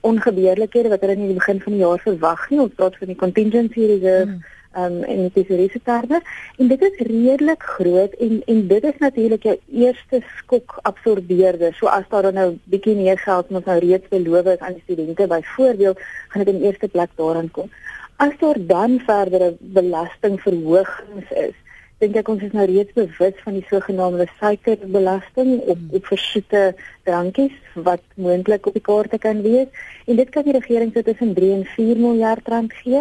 [0.00, 2.60] ongebeurlikhede wat hulle in die begin van die jaar verwag nie.
[2.60, 6.20] Ons praat van die contingency reserve hmm um, en dit is risikoterme
[6.56, 11.74] en dit is redelik groot en en dit is natuurlik jou eerste skok absorbeerder.
[11.74, 14.84] So as daar dan nou bietjie meer geld moet nou reeds beloof is aan die
[14.84, 17.70] studente byvoorbeeld, gaan dit in eerste plek daaraan kom.
[18.16, 21.56] As daar dan verdere belastingverhogings is,
[21.98, 26.60] dink ek ons is nou reeds bewus van die sogenaamde suikerbelasting op op versoete
[27.08, 27.54] drankies
[27.86, 29.66] wat moontlik op die kaarte kan wees.
[30.06, 33.00] En dit kan die regering so tussen 3 en 4 miljard rand gee.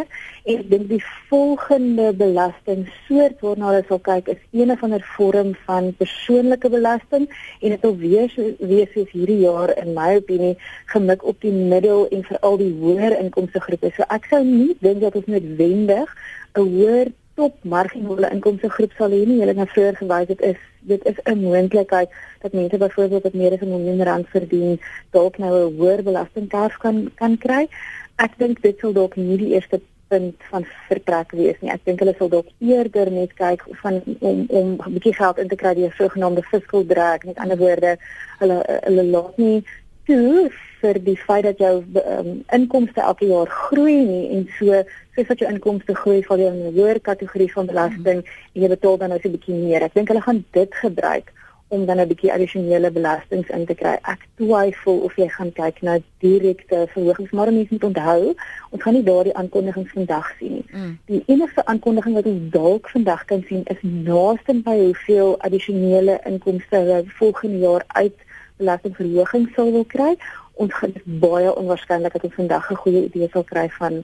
[0.49, 5.53] En ek dink die volgende belastingsoort waarna hulle sal kyk is een of ander vorm
[5.67, 7.29] van persoonlike belasting.
[7.61, 10.55] En dit wil wees wees soos hierdie jaar in my opinie
[10.95, 13.93] gemik op die middel en veral die hoër inkomste groepe.
[13.93, 16.17] So ek sou nie dink dat ons noodwendig
[16.57, 19.39] 'n hoër top marginale inkomste groep sal hê nie.
[19.41, 22.09] Hulle het nou vroeër gewys dit is dit is 'n moontlikheid
[22.41, 24.79] dat mense byvoorbeeld wat meer as 'n miljoen rand verdien,
[25.11, 27.67] dalk nou 'n hoër belastingtarief kan kan kry.
[28.15, 31.71] Ek dink dit sal dalk nie die eerste punt van vertrek wees nie.
[31.71, 35.47] Ek dink hulle sal dalk eerder net kyk van om om 'n bietjie geld in
[35.47, 37.23] te kry deur sogenaamde fiscal drag.
[37.23, 37.97] Met ander woorde,
[38.39, 39.63] hulle hulle laat nie
[40.07, 40.49] toe
[40.81, 41.73] vir die feit dat jou
[42.17, 44.83] um, inkomste elke jaar groei nie en so
[45.15, 48.35] soos wat jou inkomste groei val jy in 'n hoër kategorie van belasting mm.
[48.53, 49.83] en jy betaal dan nou so 'n bietjie meer.
[49.83, 51.33] Ek dink hulle gaan dit gebruik
[51.67, 53.95] om dan 'n bietjie addisionele belastings in te kry.
[54.01, 58.35] Ek twyfel of jy gaan kyk na direkte verhogings, maar mense moet onthou,
[58.69, 60.65] ons gaan nie daardie aankondigings vandag sien nie.
[60.71, 60.99] Mm.
[61.05, 66.75] Die enigste aankondiging wat ons dalk vandag kan sien is naaste by hoeveel addisionele inkomste
[66.75, 68.26] hulle volgende jaar uit
[68.57, 70.15] belastingverhoging sal wil kry.
[70.53, 74.03] Ons gaan baie onwaarskynlik dat ons vandag 'n goeie idee sal kry van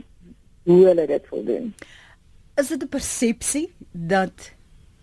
[0.63, 1.73] hoe hulle dit wil doen.
[2.55, 4.51] Is dit 'n persepsie dat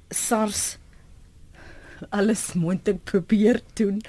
[0.08, 0.78] SARS
[2.08, 4.00] alles moontlik probeer doen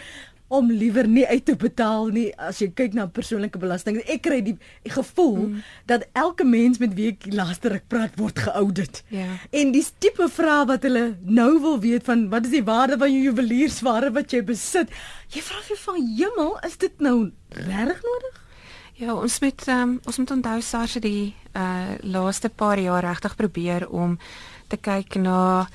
[0.52, 4.02] om liewer nie uit te betaal nie as jy kyk na persoonlike belasting.
[4.04, 5.62] Ek kry die, die gevoel mm.
[5.88, 9.02] dat elke mens met wie ek laasterik praat word geaudit.
[9.16, 9.30] Ja.
[9.56, 13.14] En dis tipe vrae wat hulle nou wil weet van wat is die waarde van
[13.14, 14.92] jou juweliersware wat jy besit?
[15.32, 17.18] Jy vra vir van hemel, is dit nou
[17.56, 18.42] regtig nodig?
[19.02, 23.36] Ja, ons moet um, ons moet onthou SARS het die uh laaste paar jaar regtig
[23.36, 24.20] probeer om
[24.72, 25.68] te kyk na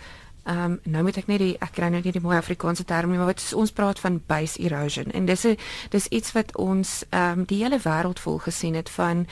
[0.47, 3.11] Ehm um, nou moet ek net die ek kry nou nie die mooi Afrikaanse term
[3.11, 5.11] nie, maar wat ons praat van base erosion.
[5.11, 5.57] En dis 'n
[5.91, 9.27] dis iets wat ons ehm um, die hele wêreld vol gesien het van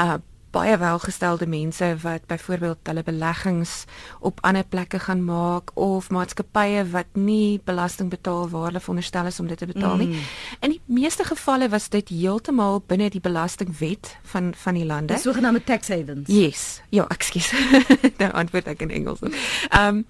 [0.00, 0.18] uh
[0.58, 3.84] baie welgestelde mense wat byvoorbeeld hulle beleggings
[4.20, 9.38] op ander plekke gaan maak of maatskappye wat nie belasting betaal waar hulle veronderstel is
[9.40, 10.08] om dit te betaal nie.
[10.08, 10.24] Mm.
[10.66, 15.14] In die meeste gevalle was dit heeltemal binne die belastingwet van van die lande.
[15.14, 16.28] Die sogenaamde tax havens.
[16.32, 16.64] Yes.
[16.90, 17.52] Ja, ekskuus.
[18.22, 19.22] nou antwoord ek in Engels.
[19.22, 20.04] Ehm um,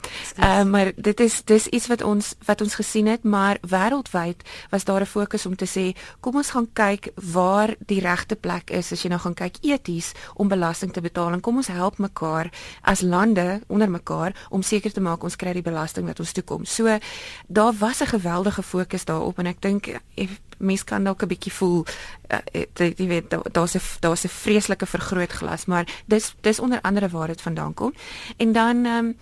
[0.45, 4.85] um, maar dit is dis iets wat ons wat ons gesien het, maar wêreldwyd was
[4.85, 8.93] daar 'n fokus om te sê, kom ons gaan kyk waar die regte plek is
[8.93, 12.51] as jy nou gaan kyk eties om belasting te betaal en kom ons help mekaar
[12.83, 16.65] as lande onder mekaar om seker te maak ons kry die belasting wat ons toekom.
[16.65, 16.99] So
[17.47, 21.53] daar was 'n geweldige fokus daarop en ek dink eh, mense kan dalk 'n bietjie
[21.53, 21.87] voel
[22.31, 22.39] uh,
[22.75, 27.41] jy weet daar's 'n daar's 'n vreeslike vergrootglas, maar dis dis onder andere waar dit
[27.41, 27.93] vandaan kom.
[28.37, 29.17] En dan um,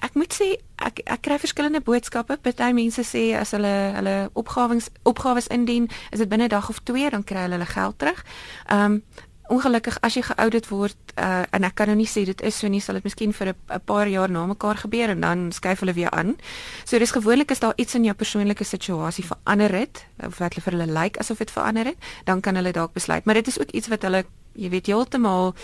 [0.00, 2.38] Ek moet sê ek ek kry verskillende boodskappe.
[2.40, 6.80] Party mense sê as hulle hulle opgawes opgawes indien, is dit binne 'n dag of
[6.88, 8.24] 2 dan kry hulle hulle geld terug.
[8.66, 9.02] Ehm um,
[9.50, 12.70] ongelukkig as jy geoudit word uh, en ek kan nou nie sê dit is so
[12.70, 15.92] nie sal dit miskien vir 'n paar jaar na mekaar gebeur en dan skuif hulle
[15.92, 16.36] weer aan.
[16.84, 20.62] So dis gewoonlik as daar iets in jou persoonlike situasie verander het of wat hulle
[20.62, 23.46] vir hulle lyk like, asof dit verander het, dan kan hulle dalk besluit, maar dit
[23.46, 25.54] is ook iets wat hulle jy weet heeltemal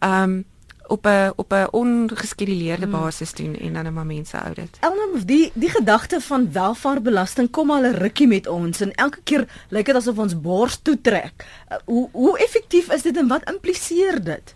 [0.00, 0.44] ehm um,
[0.86, 3.00] op 'n op 'n ongeskeduleerde hmm.
[3.00, 4.78] basis doen en dan 'n maar mense hou dit.
[4.80, 9.46] Elnam die die gedagte van welvaartbelasting kom al 'n rukkie met ons en elke keer
[9.68, 11.32] lyk dit asof ons bors toe trek.
[11.70, 14.54] Uh, hoe hoe effektief is dit en wat impliseer dit?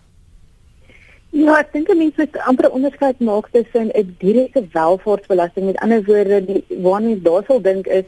[1.29, 6.45] Ja, ek dink mense moet amper onderskeid maak tussen 'n direkte welvaartsbelasting met ander woorde
[6.45, 8.05] die waarna jy daar sal dink is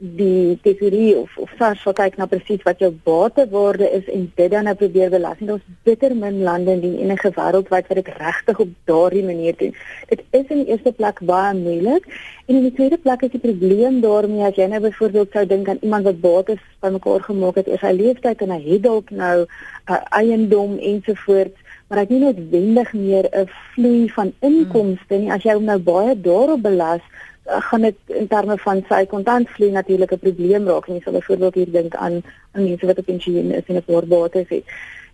[0.00, 4.50] die tesorie of of SARS sal kyk na presies wat jou batewaarde is en dit
[4.50, 5.36] dan nou probeer belas.
[5.40, 9.56] En daar's bitter min lande in die enige wêreldwyd wat dit regtig op daardie manier
[9.60, 9.74] doen.
[10.08, 12.08] Dit is in die eerste plek baie moeilik
[12.46, 15.68] en in die tweede plek is die probleem daarmee as jy nou byvoorbeeld sou dink
[15.68, 19.10] aan iemand wat bates bymekaar gemaak het oor sy lewe tyd en hy het dalk
[19.10, 25.32] nou 'n uh, eiendom ensovoorts maar het nie noodwendig meer 'n vloei van inkomste nie
[25.32, 27.02] as jy hom nou baie daarop belas
[27.44, 31.54] gaan dit in terme van sy kontantvloei natuurlik 'n probleem raak en jy sal byvoorbeeld
[31.54, 32.22] hier dink aan
[32.52, 34.64] aan mense wat op pensioen is en 'n paar bates het.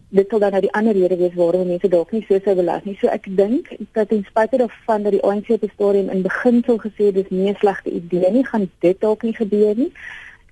[0.09, 2.85] Dit sal dan nou die ander rede wees waarom mense dalk nie so sou belas
[2.85, 2.97] nie.
[3.01, 6.79] So ek dink dat ten spyte daarvan dat die ANC op die stadium in beginsel
[6.79, 9.93] gesê dis nie 'n slegte idee nie, gaan dit dalk nie gebeur nie.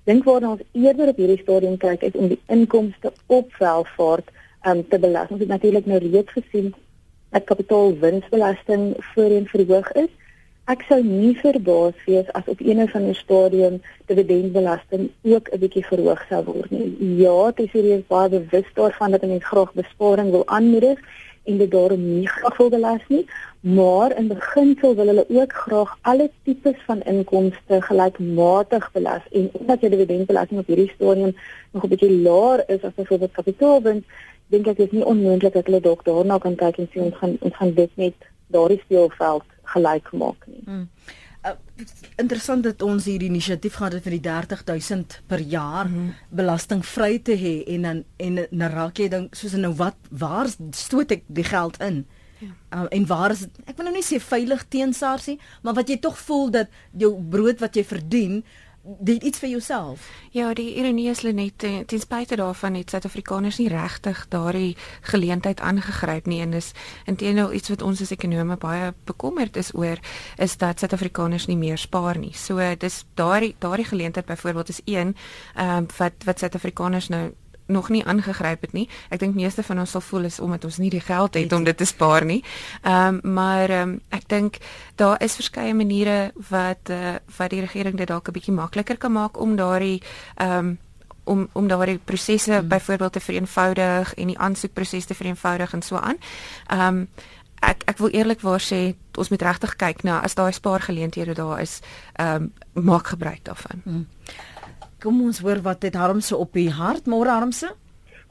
[0.03, 4.27] Dink waar ons eerder op hierdie stadium kyk is om die inkomste op welvaart
[4.67, 5.29] um, te belas.
[5.29, 6.73] Ons het natuurlik nou reeds gesien
[7.29, 10.09] dat kapitaalwinsbelasting voorheen verhoog is.
[10.65, 13.75] Ek sou nie verbaas wees as op een of ander stadium
[14.09, 16.87] dividendbelasting ook 'n bietjie verhoog sou word nie.
[17.19, 20.99] Ja, dit is baie bewus daarvan dat mense graag besparing wil aanmoedig
[21.43, 23.25] en dit daarom nie graag wil belas nie,
[23.59, 29.81] maar in beginsel wil hulle ook graag alle tipes van inkomste gelykmatig belas en omdat
[29.81, 31.35] jy dividendbelasting op hierdie stadium
[31.71, 34.05] nog 'n bietjie laer is as byvoorbeeld kapitaalwins,
[34.47, 37.37] dink ek is nie onmoontlik dat hulle dalk daarna kan kyk en sê ons gaan
[37.39, 40.63] ons gaan dit net daardie speelveld gelyk maak nie.
[40.65, 40.89] Hmm.
[41.45, 41.53] Uh,
[42.17, 46.13] interessant dat ons hierdie inisiatief gehad het vir die 30000 per jaar mm -hmm.
[46.29, 51.11] belastingvry te hê en dan en dan raak jy dan soos nou wat waar stoot
[51.11, 52.05] ek die geld in?
[52.37, 52.81] Ja.
[52.81, 53.51] Uh, en waar is dit?
[53.65, 56.67] Ek wil nou nie sê veilig teen SARS nie, maar wat jy tog voel dat
[56.91, 58.43] jou brood wat jy verdien
[58.85, 60.09] dit iets vir jouself.
[60.31, 65.59] Ja, die ironie is net eh, ten spyte daarvan het Suid-Afrikaners nie regtig daardie geleentheid
[65.59, 66.71] aangegryp nie en is
[67.05, 69.99] intenoel iets wat ons as ekonome baie bekommerd is oor
[70.37, 72.33] is dat Suid-Afrikaners nie meer spaar nie.
[72.33, 75.15] So dis daardie daardie geleentheid byvoorbeeld is een
[75.55, 77.31] ehm um, wat wat Suid-Afrikaners nou
[77.65, 78.89] nog nie aangegryp het nie.
[79.09, 81.63] Ek dink meeste van ons sal voel is omdat ons nie die geld het om
[81.63, 82.43] dit te spaar nie.
[82.81, 84.57] Ehm um, maar ehm um, ek dink
[84.95, 88.97] daar is verskeie maniere wat eh uh, wat die regering dit dalk 'n bietjie makliker
[88.97, 90.01] kan maak om daardie
[90.35, 90.77] ehm um,
[91.23, 92.67] om om daardie prosesse hmm.
[92.67, 96.17] byvoorbeeld te vereenvoudig en die aansoekproses te vereenvoudig en so aan.
[96.67, 97.07] Ehm um,
[97.59, 101.79] ek ek wil eerlikwaar sê ons moet regtig kyk na as daai spaargeleenthede daar is,
[102.13, 103.81] ehm um, maak gebruik daarvan.
[103.83, 104.07] Hmm.
[105.05, 107.67] Kom ons hoor wat het Harmse op die hart, môre Harmse?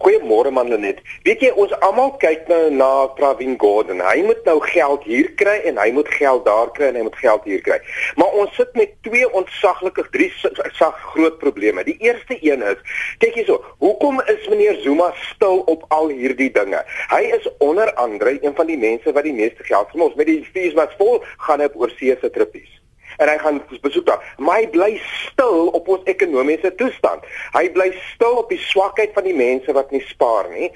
[0.02, 0.98] Goeiemôre man Lenet.
[1.22, 4.02] Weet jy ons almal kyk nou na Pravin Gordhan.
[4.02, 7.20] Hy moet nou geld hier kry en hy moet geld daar kry en hy moet
[7.22, 7.78] geld hier kry.
[8.18, 10.32] Maar ons sit met twee ontsaglike drie
[10.80, 11.86] sag groot probleme.
[11.86, 12.82] Die eerste een is,
[13.22, 16.82] kyk hierso, hoekom is meneer Zuma stil op al hierdie dinge?
[17.14, 20.26] Hy is onder andere een van die mense wat die meeste geld vir ons met
[20.26, 22.73] die fees wat vol gaan op oorsee se trippies
[23.16, 24.34] en hy gaan besoek daar.
[24.38, 27.26] Maar hy bly stil op ons ekonomiese toestand.
[27.56, 30.70] Hy bly stil op die swakheid van die mense wat nie spaar nie.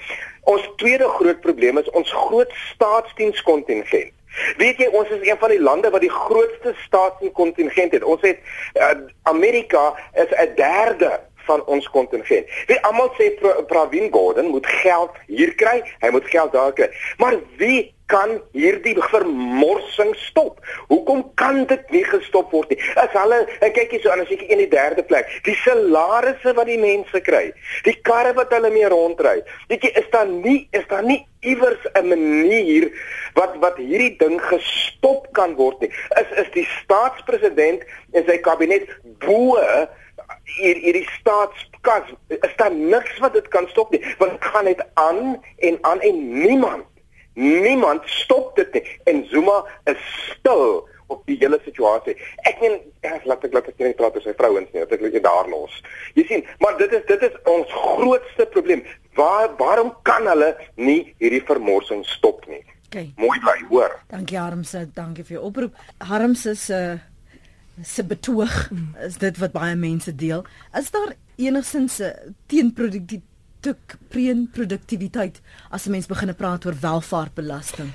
[0.49, 4.15] Ons tweede groot probleem is ons groot staatsdienskontingent.
[4.61, 8.05] Weet jy ons is een van die lande wat die grootste staatsdienskontingent het.
[8.05, 8.39] Ons het
[8.77, 12.47] uh, Amerika is 'n derde van ons kontingent.
[12.67, 13.33] Wie almal sê
[13.67, 16.91] Pravin Gordhan moet geld hier kry, hy moet geld daar kry.
[17.17, 20.63] Maar wie kan hierdie vermorsing stop?
[20.89, 22.81] Hoekom kan dit nie gestop word nie?
[23.01, 26.71] As hulle en kyk hier so as ek in die derde plek, die salarisse wat
[26.71, 27.49] die mense kry,
[27.87, 29.39] die karre wat hulle mee rondry.
[29.73, 32.91] Weet jy, is daar nie is daar nie iewers 'n manier
[33.37, 35.93] wat wat hierdie ding gestop kan word nie?
[36.19, 38.89] Is is die staatspresident en sy kabinet
[39.23, 39.61] bo
[40.59, 44.83] hier hierdie staatskas is daar niks wat dit kan stop nie want dit gaan net
[44.95, 45.21] aan
[45.69, 46.87] en aan en niemand
[47.39, 49.59] niemand stop dit nie en Zuma
[49.91, 52.17] is stil op die hele situasie
[52.51, 55.05] ek meen ek laat ek laat ek net praat oor sy vrouens nie dat ek
[55.07, 55.77] net daar los
[56.19, 58.83] jy sien maar dit is dit is ons grootste probleem
[59.19, 63.11] waar waarom kan hulle nie hierdie vermorsing stop nie Okay.
[63.21, 63.93] Mooi bly, hoor.
[64.09, 65.75] Dankie Harmse, dankie vir jou oproep.
[66.09, 66.95] Harmse se uh,
[67.85, 68.95] se betoog mm.
[69.07, 70.45] is dit wat baie mense deel.
[70.79, 73.21] Is daar enigsins 'n teenproduktief
[74.53, 77.93] produktiwiteit as 'n mens begin praat oor welvaartbelasting?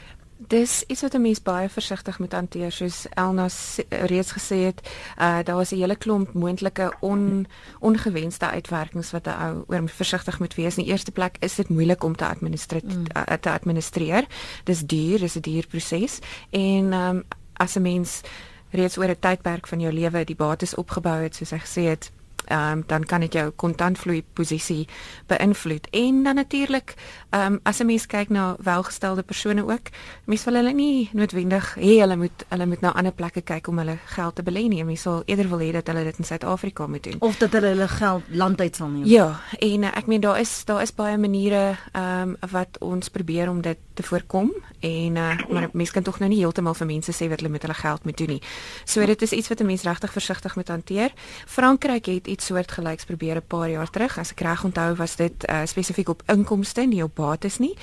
[0.48, 3.48] Dis iets wat 'n mens baie versigtig moet hanteer soos Elna
[3.90, 4.90] reeds gesê het.
[5.20, 7.48] Uh daar was 'n hele klomp moontlike on
[7.80, 10.78] ongewenste uitwerkings wat 'n ou oor versigtig moet wees.
[10.78, 13.06] In die eerste plek is dit moeilik om te administreer mm.
[13.16, 14.26] uh, te administreer.
[14.64, 18.22] Dis duur, dis 'n duur proses en um, as 'n mens
[18.70, 22.12] reeds oor 'n tydperk van jou lewe die bates opgebou het soos hy gesê het
[22.46, 24.88] ehm um, dan kan dit jou kontantvloei posisie
[25.28, 25.88] beïnvloed.
[25.92, 26.94] En dan natuurlik,
[27.30, 29.90] ehm um, as 'n mens kyk na welgestelde persone ook,
[30.26, 33.78] mense wil hulle nie noodwendig hê hulle moet hulle moet na ander plekke kyk om
[33.78, 34.84] hulle geld te belê nie.
[34.84, 37.68] Mense sal eerder wil hê dat hulle dit in Suid-Afrika moet doen of dat hulle
[37.68, 39.06] hulle geld landuit sal neem.
[39.06, 43.10] Ja, en uh, ek meen daar is daar is baie maniere ehm um, wat ons
[43.10, 46.88] probeer om dit te voorkom en uh, maar mense kan tog nou nie heeltemal vir
[46.88, 48.42] mense sê wat hulle met hulle geld moet doen nie.
[48.86, 51.14] So dit is iets wat 'n mens regtig versigtig moet hanteer.
[51.48, 54.17] Frankryk het iets soortgelyks probeer 'n paar jaar terug.
[54.17, 57.76] As ek reg onthou, was dit uh, spesifiek op inkomste, nie op bates nie.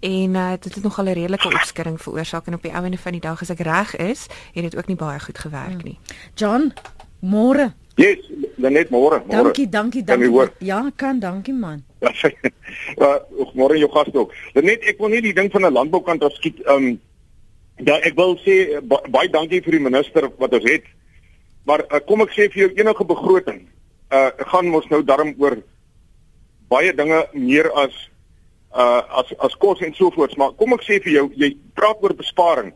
[0.00, 3.12] En uh, dit het nogal 'n redelike opskudding veroorsaak en op die ou ende van
[3.12, 5.98] die dag as ek reg is, het dit ook nie baie goed gewerk nie.
[6.34, 6.72] John,
[7.20, 7.74] môre.
[7.94, 8.18] Yes,
[8.56, 9.42] dan net môre, môre.
[9.42, 10.30] Dankie, dankie, dankie.
[10.30, 11.84] Kan ja, kan, dankie man.
[12.96, 13.20] Ja,
[13.54, 14.32] môre jou gas ook.
[14.52, 16.60] Net ek wil nie die ding van 'n landboukant afskiet.
[16.68, 17.00] Um,
[17.76, 20.84] ja, ek wil sê baie dankie vir die minister wat ons het.
[21.64, 23.66] Maar uh, kom ek sê vir jou enige begroting
[24.10, 25.58] uh gaan mos nou darm oor
[26.68, 27.94] baie dinge meer as
[28.74, 32.02] uh as as kos en so voort maar kom ek sê vir jou jy praat
[32.02, 32.72] oor besparing.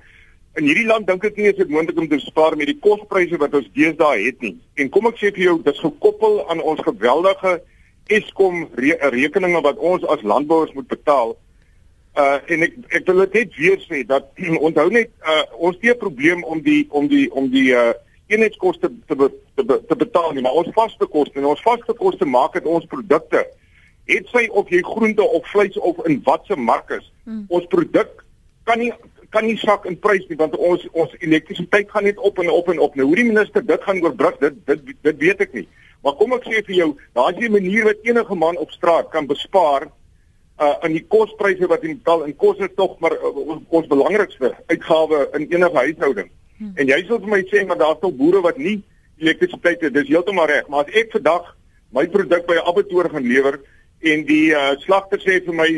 [0.58, 3.38] In hierdie land dink ek nie is dit moontlik om te spaar met die kospryse
[3.38, 4.56] wat ons deesdae het nie.
[4.76, 7.60] En kom ek sê vir jou dis gekoppel aan ons geweldige
[8.10, 11.36] Eskom re rekeninge wat ons as landbouers moet betaal.
[12.18, 14.26] Uh en ek ek wil net weer sê dat
[14.66, 17.92] onthou net uh ons het 'n probleem om die om die om die uh
[18.30, 21.94] eenheidskoste te be, te, be, te betaal nie, maar ons vaste koste en ons vaste
[21.98, 23.44] koste maak dit ons produkte
[24.10, 27.06] het sy of jy groente of vleis of in watse mark is.
[27.24, 27.44] Hmm.
[27.48, 28.24] Ons produk
[28.68, 28.92] kan nie
[29.30, 32.70] kan nie sak in prys nie want ons ons elektrisiteit gaan net op en op
[32.72, 32.96] en op.
[32.98, 35.66] Nou hoe die minister dit gaan oorbrug, dit dit dit weet ek nie.
[36.02, 39.26] Maar kom ek sê vir jou, daar's 'n manier wat enige man op straat kan
[39.26, 39.90] bespaar
[40.60, 42.24] uh in die kospryse wat hy betaal.
[42.24, 46.30] En kos is tog maar uh, ons belangrikste uitgawe in enige huishouding.
[46.60, 46.72] Hmm.
[46.76, 48.82] En jy sal vir my sê maar daar's tog boere wat nie
[49.20, 49.94] elektrisiteit het.
[49.96, 51.48] Dis heeltemal reg, maar as ek vandag
[51.96, 53.60] my produk by 'n abattoir gaan lewer
[54.00, 55.70] en die uh, slagter sê vir my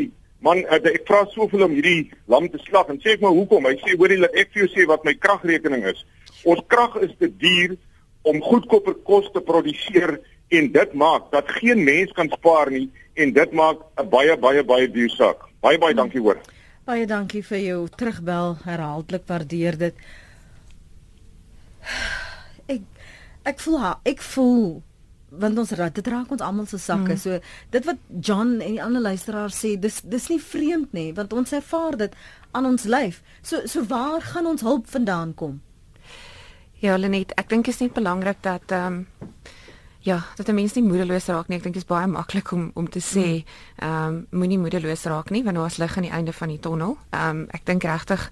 [0.43, 3.63] Man, ek vra soveel om hierdie lam te slag en sê ek maar hoekom?
[3.63, 6.01] Hy sê hoorie dat ek vir jou sê wat my kragrekening is.
[6.43, 7.77] Ons krag is te duur
[8.27, 10.17] om goedkoper kos te produseer
[10.51, 14.63] en dit maak dat geen mens kan spaar nie en dit maak 'n baie baie
[14.63, 15.47] baie duur saak.
[15.61, 16.43] Baie baie dankie hoor.
[16.83, 18.57] Baie dankie vir jou terugbel.
[18.65, 19.95] Herhaaldelik waardeer dit.
[22.71, 22.81] Ek
[23.43, 24.81] ek voel ek voel
[25.39, 27.15] want ons raak dit raak ons almal se sakke.
[27.15, 27.19] Mm.
[27.19, 27.39] So
[27.73, 31.55] dit wat John en die ander luisteraars sê, dis dis nie vreemd nie, want ons
[31.57, 32.17] ervaar dit
[32.53, 33.21] aan ons lyf.
[33.41, 35.61] So so waar gaan ons hulp vandaan kom?
[36.83, 39.27] Ja, Lenet, ek dink is net belangrik dat ehm um,
[40.03, 41.57] ja, dat 'n mens nie moedeloos raak nie.
[41.57, 43.45] Ek dink dit is baie maklik om om te sê, mm.
[43.77, 46.97] ehm um, moenie moedeloos raak nie want daar's lig aan die einde van die tonnel.
[47.09, 48.31] Ehm um, ek dink regtig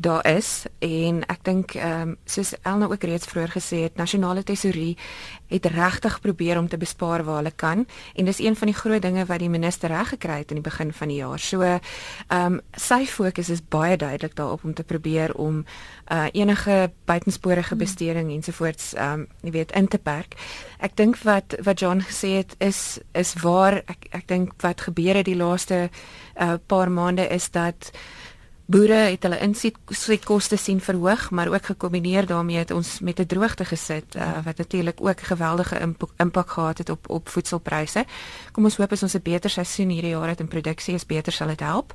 [0.00, 4.42] daar is en ek dink ehm um, soos Elna ook reeds vroeër gesê het, nasionale
[4.42, 4.96] tesourie
[5.50, 7.84] het regtig probeer om te bespaar waar hulle kan
[8.14, 10.64] en dis een van die groot dinge wat die minister reg gekry het in die
[10.64, 11.38] begin van die jaar.
[11.38, 11.80] So ehm
[12.30, 15.64] um, sy fokus is baie duidelik daarop om te probeer om
[16.08, 17.78] uh enige buitensporige hmm.
[17.78, 20.36] besteding ensovoorts ehm um, jy weet in te perk.
[20.78, 25.14] Ek dink wat wat John gesê het is is waar ek ek dink wat gebeur
[25.14, 25.90] het die laaste
[26.40, 27.92] uh paar maande is dat
[28.70, 33.64] Boere het hulle insetkoste sien verhoog, maar ook gekombineer daarmee het ons met 'n droogte
[33.64, 38.04] gesit uh, wat natuurlik ook geweldige impak gehad het op op voedselpryse.
[38.52, 41.32] Kom ons hoop as ons 'n beter seisoen hierdie jaar het en produksie is beter
[41.32, 41.94] sal dit help.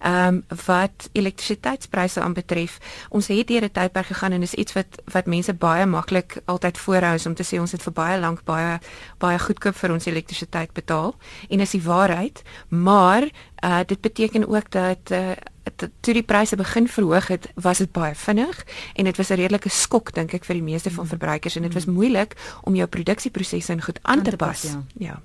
[0.00, 5.02] Ehm um, wat elektrisiteitspryse aanbetref, ons het deur 'n tydperk gegaan en is iets wat
[5.04, 8.78] wat mense baie maklik altyd voorhou om te sê ons het vir baie lank baie
[9.18, 11.14] baie goedkoop vir ons elektrisiteit betaal
[11.48, 13.22] en is die waarheid, maar
[13.64, 15.30] uh, dit beteken ook dat uh,
[15.74, 19.68] toe die pryse begin verhoog het, was dit baie vinnig en dit was 'n redelike
[19.68, 23.72] skok dink ek vir die meeste van verbruikers en dit was moeilik om jou produksieprosesse
[23.72, 24.62] in goed aan te pas.
[24.62, 24.82] Ja.
[24.98, 25.22] ja.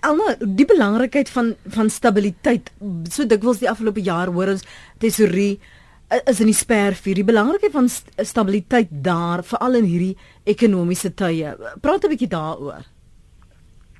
[0.00, 2.70] Alna, die belangrikheid van van stabiliteit.
[3.10, 4.64] So dikwels die afgelope jaar hoor ons
[4.98, 5.60] tesourie
[6.24, 7.14] is in die spervuur.
[7.14, 11.56] Die belangrikheid van st stabiliteit daar, veral in hierdie ekonomiese tye.
[11.80, 12.84] Praat 'n bietjie daaroor.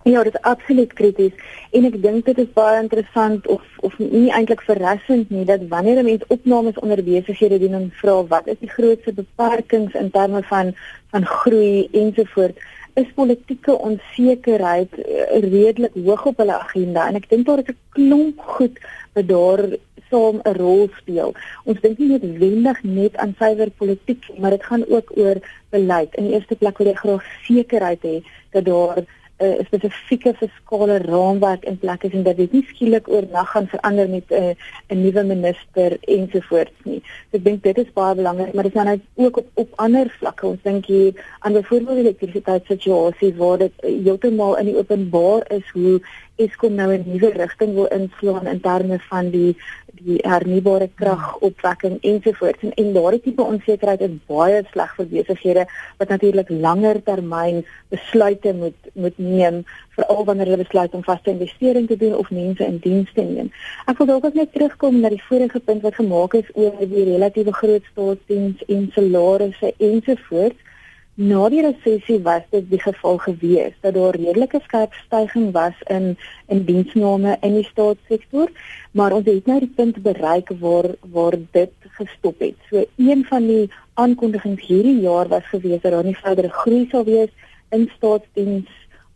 [0.04, 1.34] Ja, dit is absoluut krities
[1.70, 6.00] en ek dink dit is baie interessant of of nie eintlik verrassend nie dat wanneer
[6.02, 10.42] 'n mens opnames onder besighede doen en vra wat is die grootste beperkings in terme
[10.42, 10.74] van
[11.10, 12.58] van groei ensovoorts
[12.94, 17.78] is politieke onsekerheid uh, redelik hoog op hulle agenda en ek dink daar is 'n
[17.94, 18.76] klomp goed
[19.14, 19.62] wat daar
[20.10, 21.32] saam 'n rol speel.
[21.64, 25.38] Ons dink nie noodwendig net aan suiwer politiek, maar dit gaan ook oor
[25.70, 26.14] beleid.
[26.14, 28.16] In die eerste plek wil jy graag sekerheid hê
[28.50, 29.04] dat daar
[29.42, 33.66] 'n uh, spesifieke fiskale raamwerk in plek is en dat dit nie skielik oornag gaan
[33.66, 34.54] verander met 'n uh,
[34.88, 37.02] 'n nuwe minister ensovoorts nie.
[37.30, 40.14] So ek dink dit is baie belangrik, maar dit is nou ook op op ander
[40.18, 40.46] vlakke.
[40.46, 46.00] Ons dink hier aan byvoorbeeld die elektrisiteitssituasie waar dit heeltemal in die openbaar is hoe
[46.46, 49.56] Eskom nou 'n nuwe rigting wil inslaan in terme van die
[50.02, 55.66] die hernubare kragopwekking ensovoorts en, en daardie tipe onsekerheid is baie sleg vir besighede
[56.00, 57.62] wat natuurlik langer termyn
[57.94, 59.62] besluite moet moet neem
[59.96, 63.52] veral wanneer hulle besluit om vaste investering te doen of mense in diens te neem.
[63.86, 67.06] Ek wil dalk ook net terugkom na die vorige punt wat gemaak is oor die
[67.12, 70.70] relatiewe groot staatsdiens en salarisse ensovoorts.
[71.14, 76.16] Na die resessie was dit die geval gewees dat daar redelike skerp stygings was in
[76.48, 78.48] in diensname in die staatssektor,
[78.92, 82.56] maar ons het nou die punt bereik waar waar dit gestop het.
[82.70, 87.04] So een van die aankondigings hierdie jaar was gewees dat daar nie verdere groei sal
[87.04, 87.28] wees
[87.70, 88.68] in staatsdiens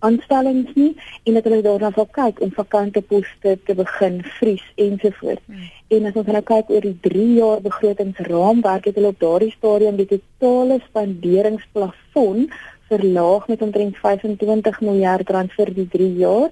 [0.05, 0.93] aanstellings nie
[1.25, 5.45] en dat hulle daarna sal kyk om vakante poste te begin vries ensovoorts.
[5.47, 5.69] Hmm.
[5.97, 10.01] En as ons nou kyk oor die 3 jaar begrotingsraamwerk het hulle op daardie stadium
[10.01, 12.49] die totale spanderingsplafon
[12.89, 16.51] verlaag met omtrent 25 miljard rand vir die 3 jaar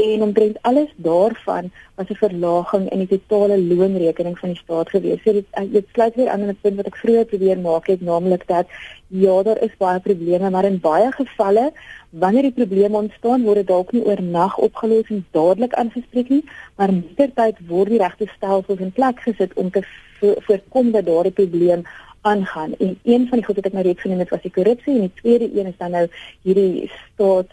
[0.00, 5.22] en omtrent alles daarvan was 'n verlaging in die totale loonrekening van die staat gewees.
[5.24, 8.00] So dit dit sluit weer aan met 'n punt wat ek vroeër probeer maak het,
[8.00, 8.66] naamlik dat
[9.06, 11.72] ja, daar is baie probleme, maar in baie gevalle
[12.10, 16.44] wanneer die probleme ontstaan, word dit dalk nie oornag opgelos en dadelik aangespreek nie,
[16.76, 19.82] maar mettertyd word die regte stelsels in plek gesit om te
[20.20, 21.82] voorkom dat daardie probleem
[22.20, 22.74] aangaan.
[22.78, 25.00] En een van die goed wat ek nou reeds genoem het was die korrupsie en
[25.08, 26.06] die tweede een is dan nou
[26.42, 27.46] hierdie staat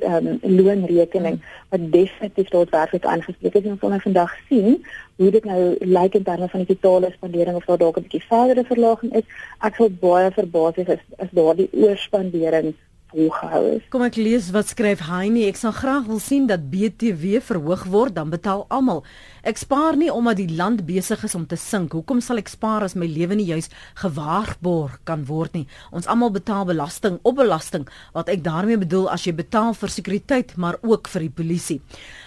[0.00, 4.84] ehm um, loonrekening wat definitief tot werklik aangespreek is en ons gaan vandag sien
[5.16, 8.28] hoe dit nou lyk in terme van die totale spandering of daar dalk 'n bietjie
[8.28, 9.26] verdere verlaging is.
[9.60, 12.74] Ek sou baie verbaas wees as as daardie oorspandering
[13.10, 13.82] volgehou is.
[13.92, 18.14] Kom ek lees wat skryf Heinie, ek sal graag wil sien dat BTW verhoog word,
[18.14, 19.04] dan betaal almal.
[19.42, 21.94] Ek spaar nie omdat die land besig is om te sink.
[21.96, 23.70] Hoekom sal ek spaar as my lewe nie juis
[24.02, 25.66] gewaarborg kan word nie?
[25.96, 27.86] Ons almal betaal belasting op belasting.
[28.12, 31.78] Wat ek daarmee bedoel as jy betaal vir sekuriteit, maar ook vir die polisie.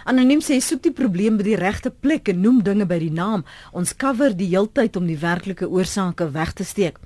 [0.09, 3.45] Anoniem sê soek die probleem by die regte plek en noem dinge by die naam.
[3.71, 6.97] Ons cover die heeltyd om die werklike oorsake weg te steek.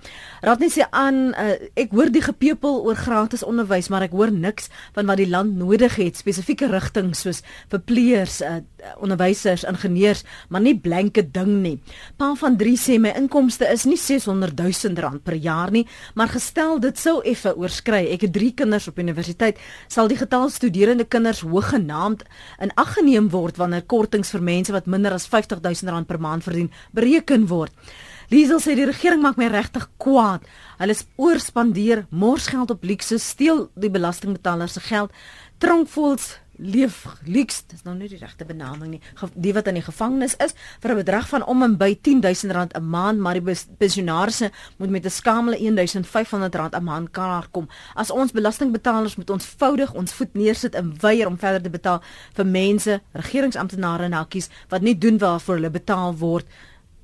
[0.48, 4.72] Net sê aan uh, ek hoor die gepepel oor gratis onderwys, maar ek hoor niks
[4.96, 8.60] van wat die land nodig het, spesifieke rigtings soos verpleegers, uh,
[9.04, 11.78] onderwysers, ingenieurs ingenieurs, maar nie blanke ding nie.
[12.18, 15.86] Pa van 3 sê my inkomste is nie 600 000 rand per jaar nie,
[16.16, 18.08] maar gestel dit sou effe oorskry.
[18.14, 22.24] Ek het 3 kinders op universiteit, sal die getal studerende kinders hoëgenaamd
[22.62, 26.20] in ag geneem word wanneer kortings vir mense wat minder as 50 000 rand per
[26.20, 27.74] maand verdien bereken word.
[28.30, 30.44] Liesel sê die regering maak my regtig kwaad.
[30.82, 35.14] Hulle oorspandeer morsgeld op luukse, steel die belastingbetalers se geld.
[35.64, 39.02] Tronkvoels leef luks dis nou nie die regte benaming nie.
[39.34, 42.74] Die wat in die gevangenis is vir 'n bedrag van om en by 10000 rand
[42.74, 47.68] 'n maand maar die pensionaarse moet met 'n skamele 1500 rand 'n maand klaar kom.
[47.96, 52.02] As ons belastingbetalers moet ons voudig ons voet neersit en weier om verder te betaal
[52.34, 56.46] vir mense regeringsamptenare en hakkies wat nie doen waarvoor hulle betaal word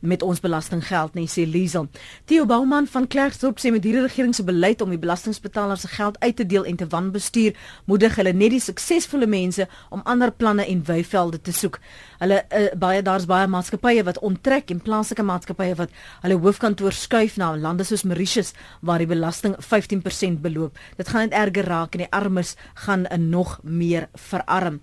[0.03, 1.87] met ons belastinggeld nie sê Liesel.
[2.27, 6.19] Theo Bouman van Klerksdorp sê met hierdie regering se beleid om die belastingbetalers se geld
[6.19, 10.67] uit te deel en te wanbestuur, moedig hulle net die suksesvolle mense om ander planne
[10.67, 11.79] en weivelde te soek.
[12.23, 17.35] Hulle uh, baie daar's baie maatskappye wat onttrek en plaaslike maatskappye wat hulle hoofkantoor skuif
[17.41, 20.79] na lande soos Mauritius waar die belasting 15% beloop.
[20.95, 22.55] Dit gaan net erger raak en die armes
[22.85, 24.79] gaan nog meer verarm.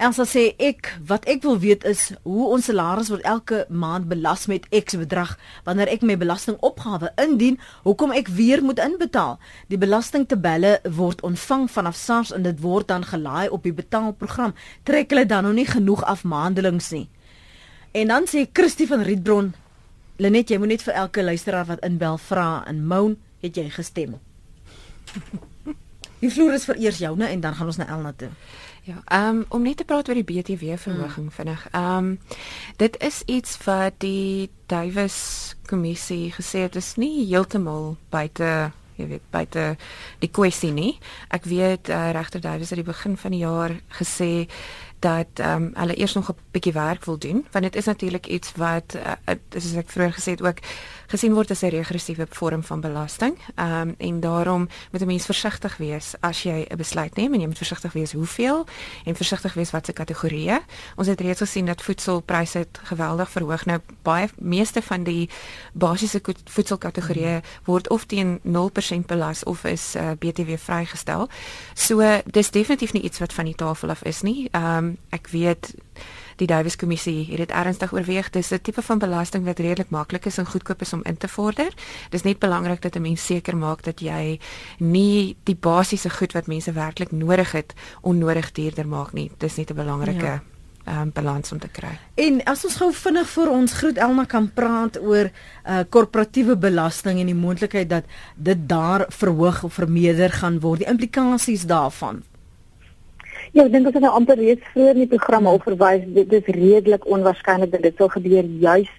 [0.00, 4.46] Elsa sê ek wat ek wil weet is hoe ons salaris word elke maand belas
[4.48, 5.34] met X bedrag
[5.66, 9.36] wanneer ek my belastingopgawe indien, hoekom ek weer moet inbetaal.
[9.68, 14.56] Die belastingtabelle word ontvang vanaf SARS en dit word dan gelaai op die betaalprogram.
[14.88, 17.08] Trek hulle dan nog nie genoeg af maandelings nie.
[17.92, 19.52] En dan sê Christie van Rietbron,
[20.16, 24.18] Lenet, jy moet net vir elke luisteraar wat inbel vra en Moon, het jy gestem?
[26.20, 28.28] Die vloer is vir eers joune en dan gaan ons na Elna toe.
[28.84, 31.36] Ja, ehm um, om net te praat oor die BTW verhoging hmm.
[31.36, 31.66] vinnig.
[31.70, 32.18] Ehm um,
[32.76, 39.26] dit is iets wat die Duwys kommissie gesê het is nie heeltemal buite jy weet
[39.32, 39.64] buite
[40.20, 40.98] die kwessie nie.
[41.28, 44.48] Ek weet uh, regter Duwys het die begin van die jaar gesê
[45.00, 48.26] dat ehm um, hulle eers nog 'n bietjie werk wil doen want dit is natuurlik
[48.26, 50.58] iets wat uh, soos ek vroeër gesê het ook
[51.10, 53.36] gesien word as 'n regressiewe vorm van belasting.
[53.54, 57.40] Ehm um, en daarom moet 'n mens versigtig wees as jy 'n besluit neem en
[57.40, 58.66] jy moet versigtig wees hoeveel
[59.04, 60.60] en versigtig wees watse kategorieë.
[60.96, 63.64] Ons het reeds gesien dat voedselpryse het geweldig verhoog.
[63.64, 65.28] Nou baie meeste van die
[65.72, 71.28] basiese voedselkategorieë word of teen 0% belas of is uh, eh, BTW vrygestel.
[71.74, 74.48] So dis definitief nie iets wat van die tafel af is nie.
[74.50, 75.74] Ehm um, ek weet
[76.40, 78.30] die Davies kommissie het dit ernstig oorweeg.
[78.30, 81.28] Dis 'n tipe van belasting wat redelik maklik is en goedkoop is om in te
[81.28, 81.72] vorder.
[82.10, 84.40] Dis net belangrik dat 'n mens seker maak dat jy
[84.78, 89.30] nie die basiese goed wat mense werklik nodig het onnodig duurder maak nie.
[89.38, 90.42] Dis net 'n belangrike ja
[90.88, 91.92] um, balans om te kry.
[92.14, 97.20] En as ons gou vinnig vir ons groet Elma kan praat oor uh korporatiewe belasting
[97.20, 98.04] en die moontlikheid dat
[98.36, 102.22] dit daar verhoog of vermeerder gaan word, die implikasies daarvan.
[103.52, 106.34] Ja, ek dink as jy nou amper reeds vroeër in die program al verwys, dit
[106.38, 108.90] is redelik onwaarskynlik dat dit sal gebeur juis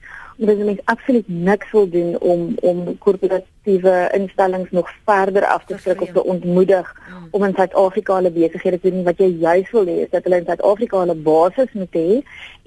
[0.42, 6.02] omdat mense absoluut niks wil doen om om korporatiewe instellings nog verder af te skrik
[6.02, 7.28] of te ontmoedig mm.
[7.32, 9.04] om in Suid-Afrika hulle besighede te doen.
[9.04, 12.22] Wat jy juis wil hê is dat hulle in Suid-Afrika hulle basis moet hê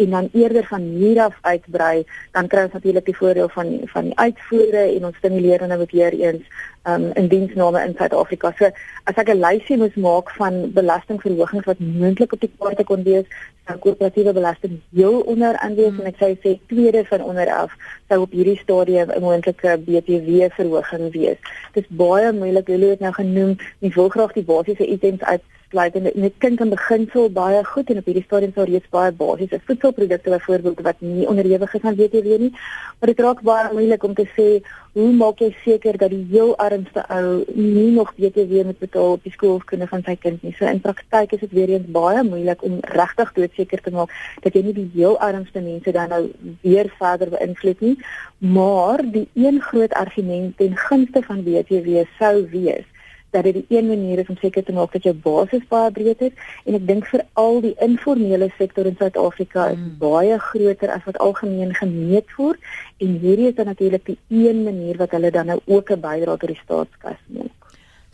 [0.04, 4.10] en dan eerder van hier af uitbrei, dan kry ons natuurlik die voordeel van van
[4.10, 8.52] die uitvoere en ons stimuleer dan weer eens um, in diensname in Suid-Afrika.
[8.58, 8.70] So
[9.04, 13.24] as ek 'n lysie moet maak van belastingverhogings wat moontlik op die kaarte kon wees,
[13.66, 16.00] sou korporatiewe belasting heel onder aanwees hmm.
[16.00, 17.72] en ek sou sê tweede van onder af
[18.08, 21.38] sou op hierdie stadium 'n moontlike BTW verhoging wees.
[21.72, 25.42] Dit is baie moeilik, hulle het nou genoem, jy wil graag die basiese items uit
[25.74, 29.12] aansluit en dit klink aan beginsel baie goed en op hierdie stadium sou reeds baie
[29.12, 32.52] basiese voedselprodukte byvoorbeeld wat nie onderhewig is aan BTW nie.
[32.98, 34.62] Maar dit raak baie moeilik om te sê
[34.94, 39.24] hoe maak jy seker dat die heel armste ou nie nog BTW moet betaal op
[39.24, 40.54] die skoolskunde van sy kind nie.
[40.58, 44.14] So in praktyk is dit weer eens baie moeilik om regtig doodseker te maak
[44.46, 46.22] dat jy nie die heel armste mense dan nou
[46.62, 47.96] weer verder beïnvloed nie.
[48.38, 52.86] Maar die een groot argument ten gunste van BTW sou wees
[53.34, 56.22] dat dit die een manier is om seker te maak dat jou basis baie breed
[56.28, 59.96] is en ek dink vir al die informele sektor in Suid-Afrika is mm.
[60.02, 62.72] baie groter as wat algemeen gemeet word
[63.02, 66.38] en hierdie is dan natuurlik die een manier wat hulle dan nou ook 'n bydrae
[66.38, 67.52] tot die staatskas maak.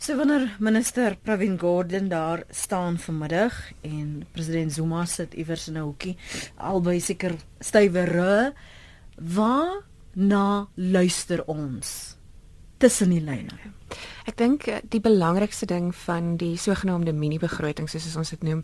[0.01, 5.85] So wanneer minister Pravin Gordhan daar staan vanmiddag en president Zuma sit iewers in 'n
[5.85, 6.17] hoekie
[6.57, 8.53] albei seker stywer
[9.15, 9.83] waar
[10.15, 12.17] na luister ons
[12.77, 13.53] tussen die lyne.
[14.29, 18.63] Ek dink eh, die belangrikste ding van die sogenaamde mini-begroting soos ons dit noem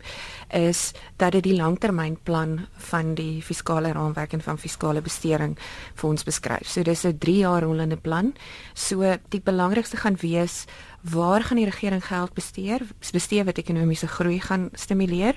[0.54, 5.56] is dat dit die langtermynplan van die fiskale raamwerk en van fiskale besteding
[5.94, 6.68] vir ons beskryf.
[6.68, 8.34] So dis 'n 3 jaar rollende plan.
[8.74, 10.66] So die belangrikste gaan wees
[11.02, 12.78] waar gaan die regering geld bestee?
[13.12, 15.36] Bestee wat ekonomiese groei gaan stimuleer.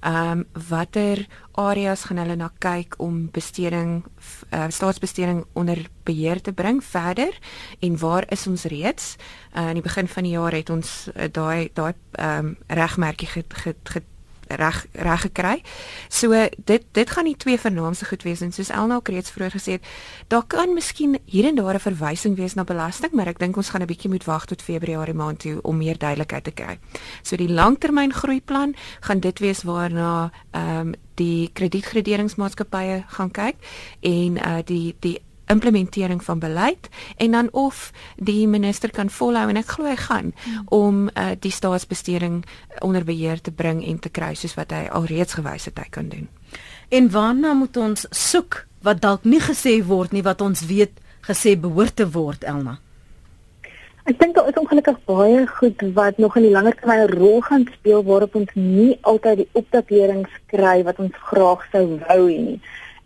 [0.00, 4.04] Ehm um, watter areas gaan hulle na kyk om besteding
[4.54, 7.38] uh, staatsbesteding onder beheer te bring verder
[7.80, 9.16] en waar is ons reeds?
[9.56, 13.26] Uh, in die begin van die jaar het ons uh, daai daai ehm um, regmerkie
[13.26, 14.04] get, get, get
[14.56, 15.62] reg reg gekry.
[16.08, 19.76] So dit dit gaan nie twee vernaamste goed wees en soos Elna reeds vroeër gesê
[19.78, 19.86] het,
[20.28, 23.70] daar kan miskien hier en daar 'n verwysing wees na belasting, maar ek dink ons
[23.70, 26.78] gaan 'n bietjie moet wag tot Februarie maand toe om meer duidelikheid te kry.
[27.22, 33.56] So die langtermyn groeiplan gaan dit wees waarna ehm um, die kredietgraderingsmaatskappye gaan kyk
[34.00, 35.20] en uh die die
[35.50, 40.32] implementering van beleid en dan of die minister kan volhou en ek glo hy gaan
[40.32, 40.66] hmm.
[40.74, 42.44] om uh, die staatsbesteding
[42.86, 46.08] onder beheer te bring en te kry soos wat hy alreeds gewys het hy kan
[46.08, 46.28] doen.
[46.90, 50.96] En waarna moet ons soek wat dalk nie gesê word nie wat ons weet
[51.26, 52.78] gesê behoort te word Elna?
[54.08, 57.40] Ek dink daar is ongelukkig baie goed wat nog in die langer termyn 'n rol
[57.46, 62.38] gaan speel waarop ons nie altyd die opdaterings kry wat ons graag sou wou hê
[62.48, 62.60] nie.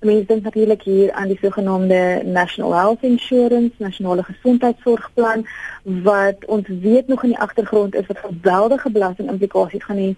[0.05, 5.47] Mense dink natuurlik hier aan die sogenaamde National Health Insurance, nasionale gesondheidsorgplan
[5.83, 10.11] wat ons weet nog in die agtergrond is wat geweldige belastingimplikasies gaan hê,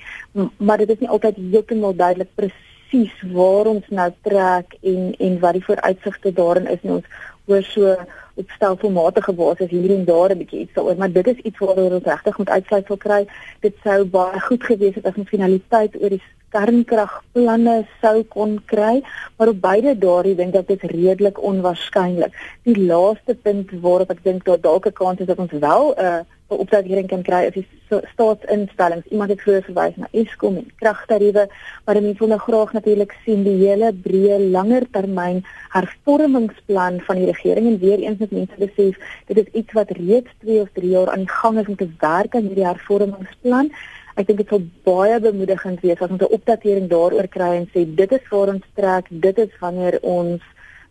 [0.56, 5.58] maar dit is nie altyd heeltemal duidelik presies waar ons nou trek en en wat
[5.58, 6.98] die vooruitsigte daarin is nie.
[6.98, 7.06] Ons
[7.46, 7.96] hoor so
[8.42, 11.92] op stelselmatige basis hier en daar 'n bietjie iets daaroor, maar dit is iets waaroor
[12.00, 13.26] ons regtig moet uitsluitsel kry.
[13.60, 16.22] Dit sou baie goed gewees het as ons finaliteit oor die
[16.56, 19.02] kernkragplanne sou kon kry,
[19.36, 22.32] maar op beide daardie dink ek dit redelik onwaarskynlik.
[22.68, 26.00] Die laaste punt waarop ek dink daar dalk 'n kans is dat ons wel 'n
[26.04, 27.66] uh, opdatering kan kry is die
[28.12, 29.06] staatsinstellings.
[29.10, 31.46] Iemand het vroeër verwys na Eskom en kragtariewe,
[31.84, 35.42] maar mense wil nou graag natuurlik sien die hele breë langer termyn
[35.74, 40.30] hervormingsplan van die regering en weer eens met mense besef dit is iets wat reeds
[40.44, 43.72] 2 of 3 jaar aan die gang is om te werk aan hierdie hervormingsplan.
[44.16, 47.80] Ek dink dit sal baie bemoedigend wees as ons 'n opdatering daaroor kry en sê
[48.00, 50.42] dit is waar ons trek, dit is wanneer ons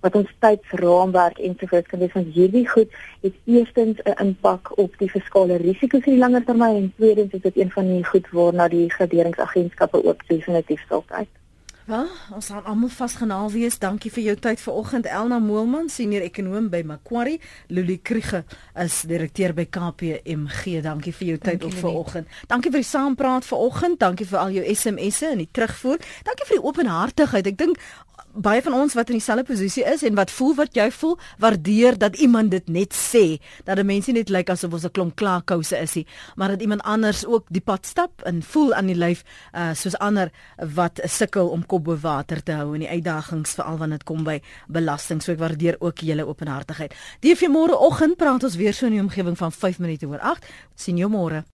[0.05, 2.91] wat ons tydsraamwerk ensovoorts kan wees van hierdie goed
[3.25, 7.41] het eerstens 'n impak op die fiskale risiko's in die langer termyn en tweedens is
[7.47, 11.31] dit een van die goed waarna die graderingsagentskappe ook definitief sal kyk.
[11.85, 13.75] Wel, ons gaan almal vasgenaal wees.
[13.77, 17.37] Dankie vir jou tyd vanoggend Elna Moelman, senior ekonom by Macquarie.
[17.69, 18.39] Lulie Kriege
[18.81, 20.79] is direkteur by KPMG.
[20.81, 22.31] Dankie vir jou tyd op vanoggend.
[22.49, 23.99] Dankie vir die saampraat vanoggend.
[24.01, 26.01] Dankie vir al jou SMS'e en die terugvoer.
[26.25, 27.51] Dankie vir die openhartigheid.
[27.53, 27.77] Ek dink
[28.35, 31.97] baie van ons wat in dieselfde posisie is en wat voel wat jy voel, waardeer
[31.97, 35.15] dat iemand dit net sê, dat 'n mens nie net lyk asof ons 'n klomp
[35.15, 36.05] klaarkouse is nie,
[36.35, 39.23] maar dat iemand anders ook die pad stap en voel aan die lyf
[39.53, 43.77] uh soos ander wat sukkel om kop bo water te hou in die uitdagings veral
[43.77, 45.21] wanneer dit kom by belasting.
[45.21, 46.93] So ek waardeer ook julle openhartigheid.
[47.21, 50.19] Die vir môre oggend praat ons weer so in die omgewing van 5 minute oor
[50.19, 50.45] 8.
[50.75, 51.45] Sien jou môre.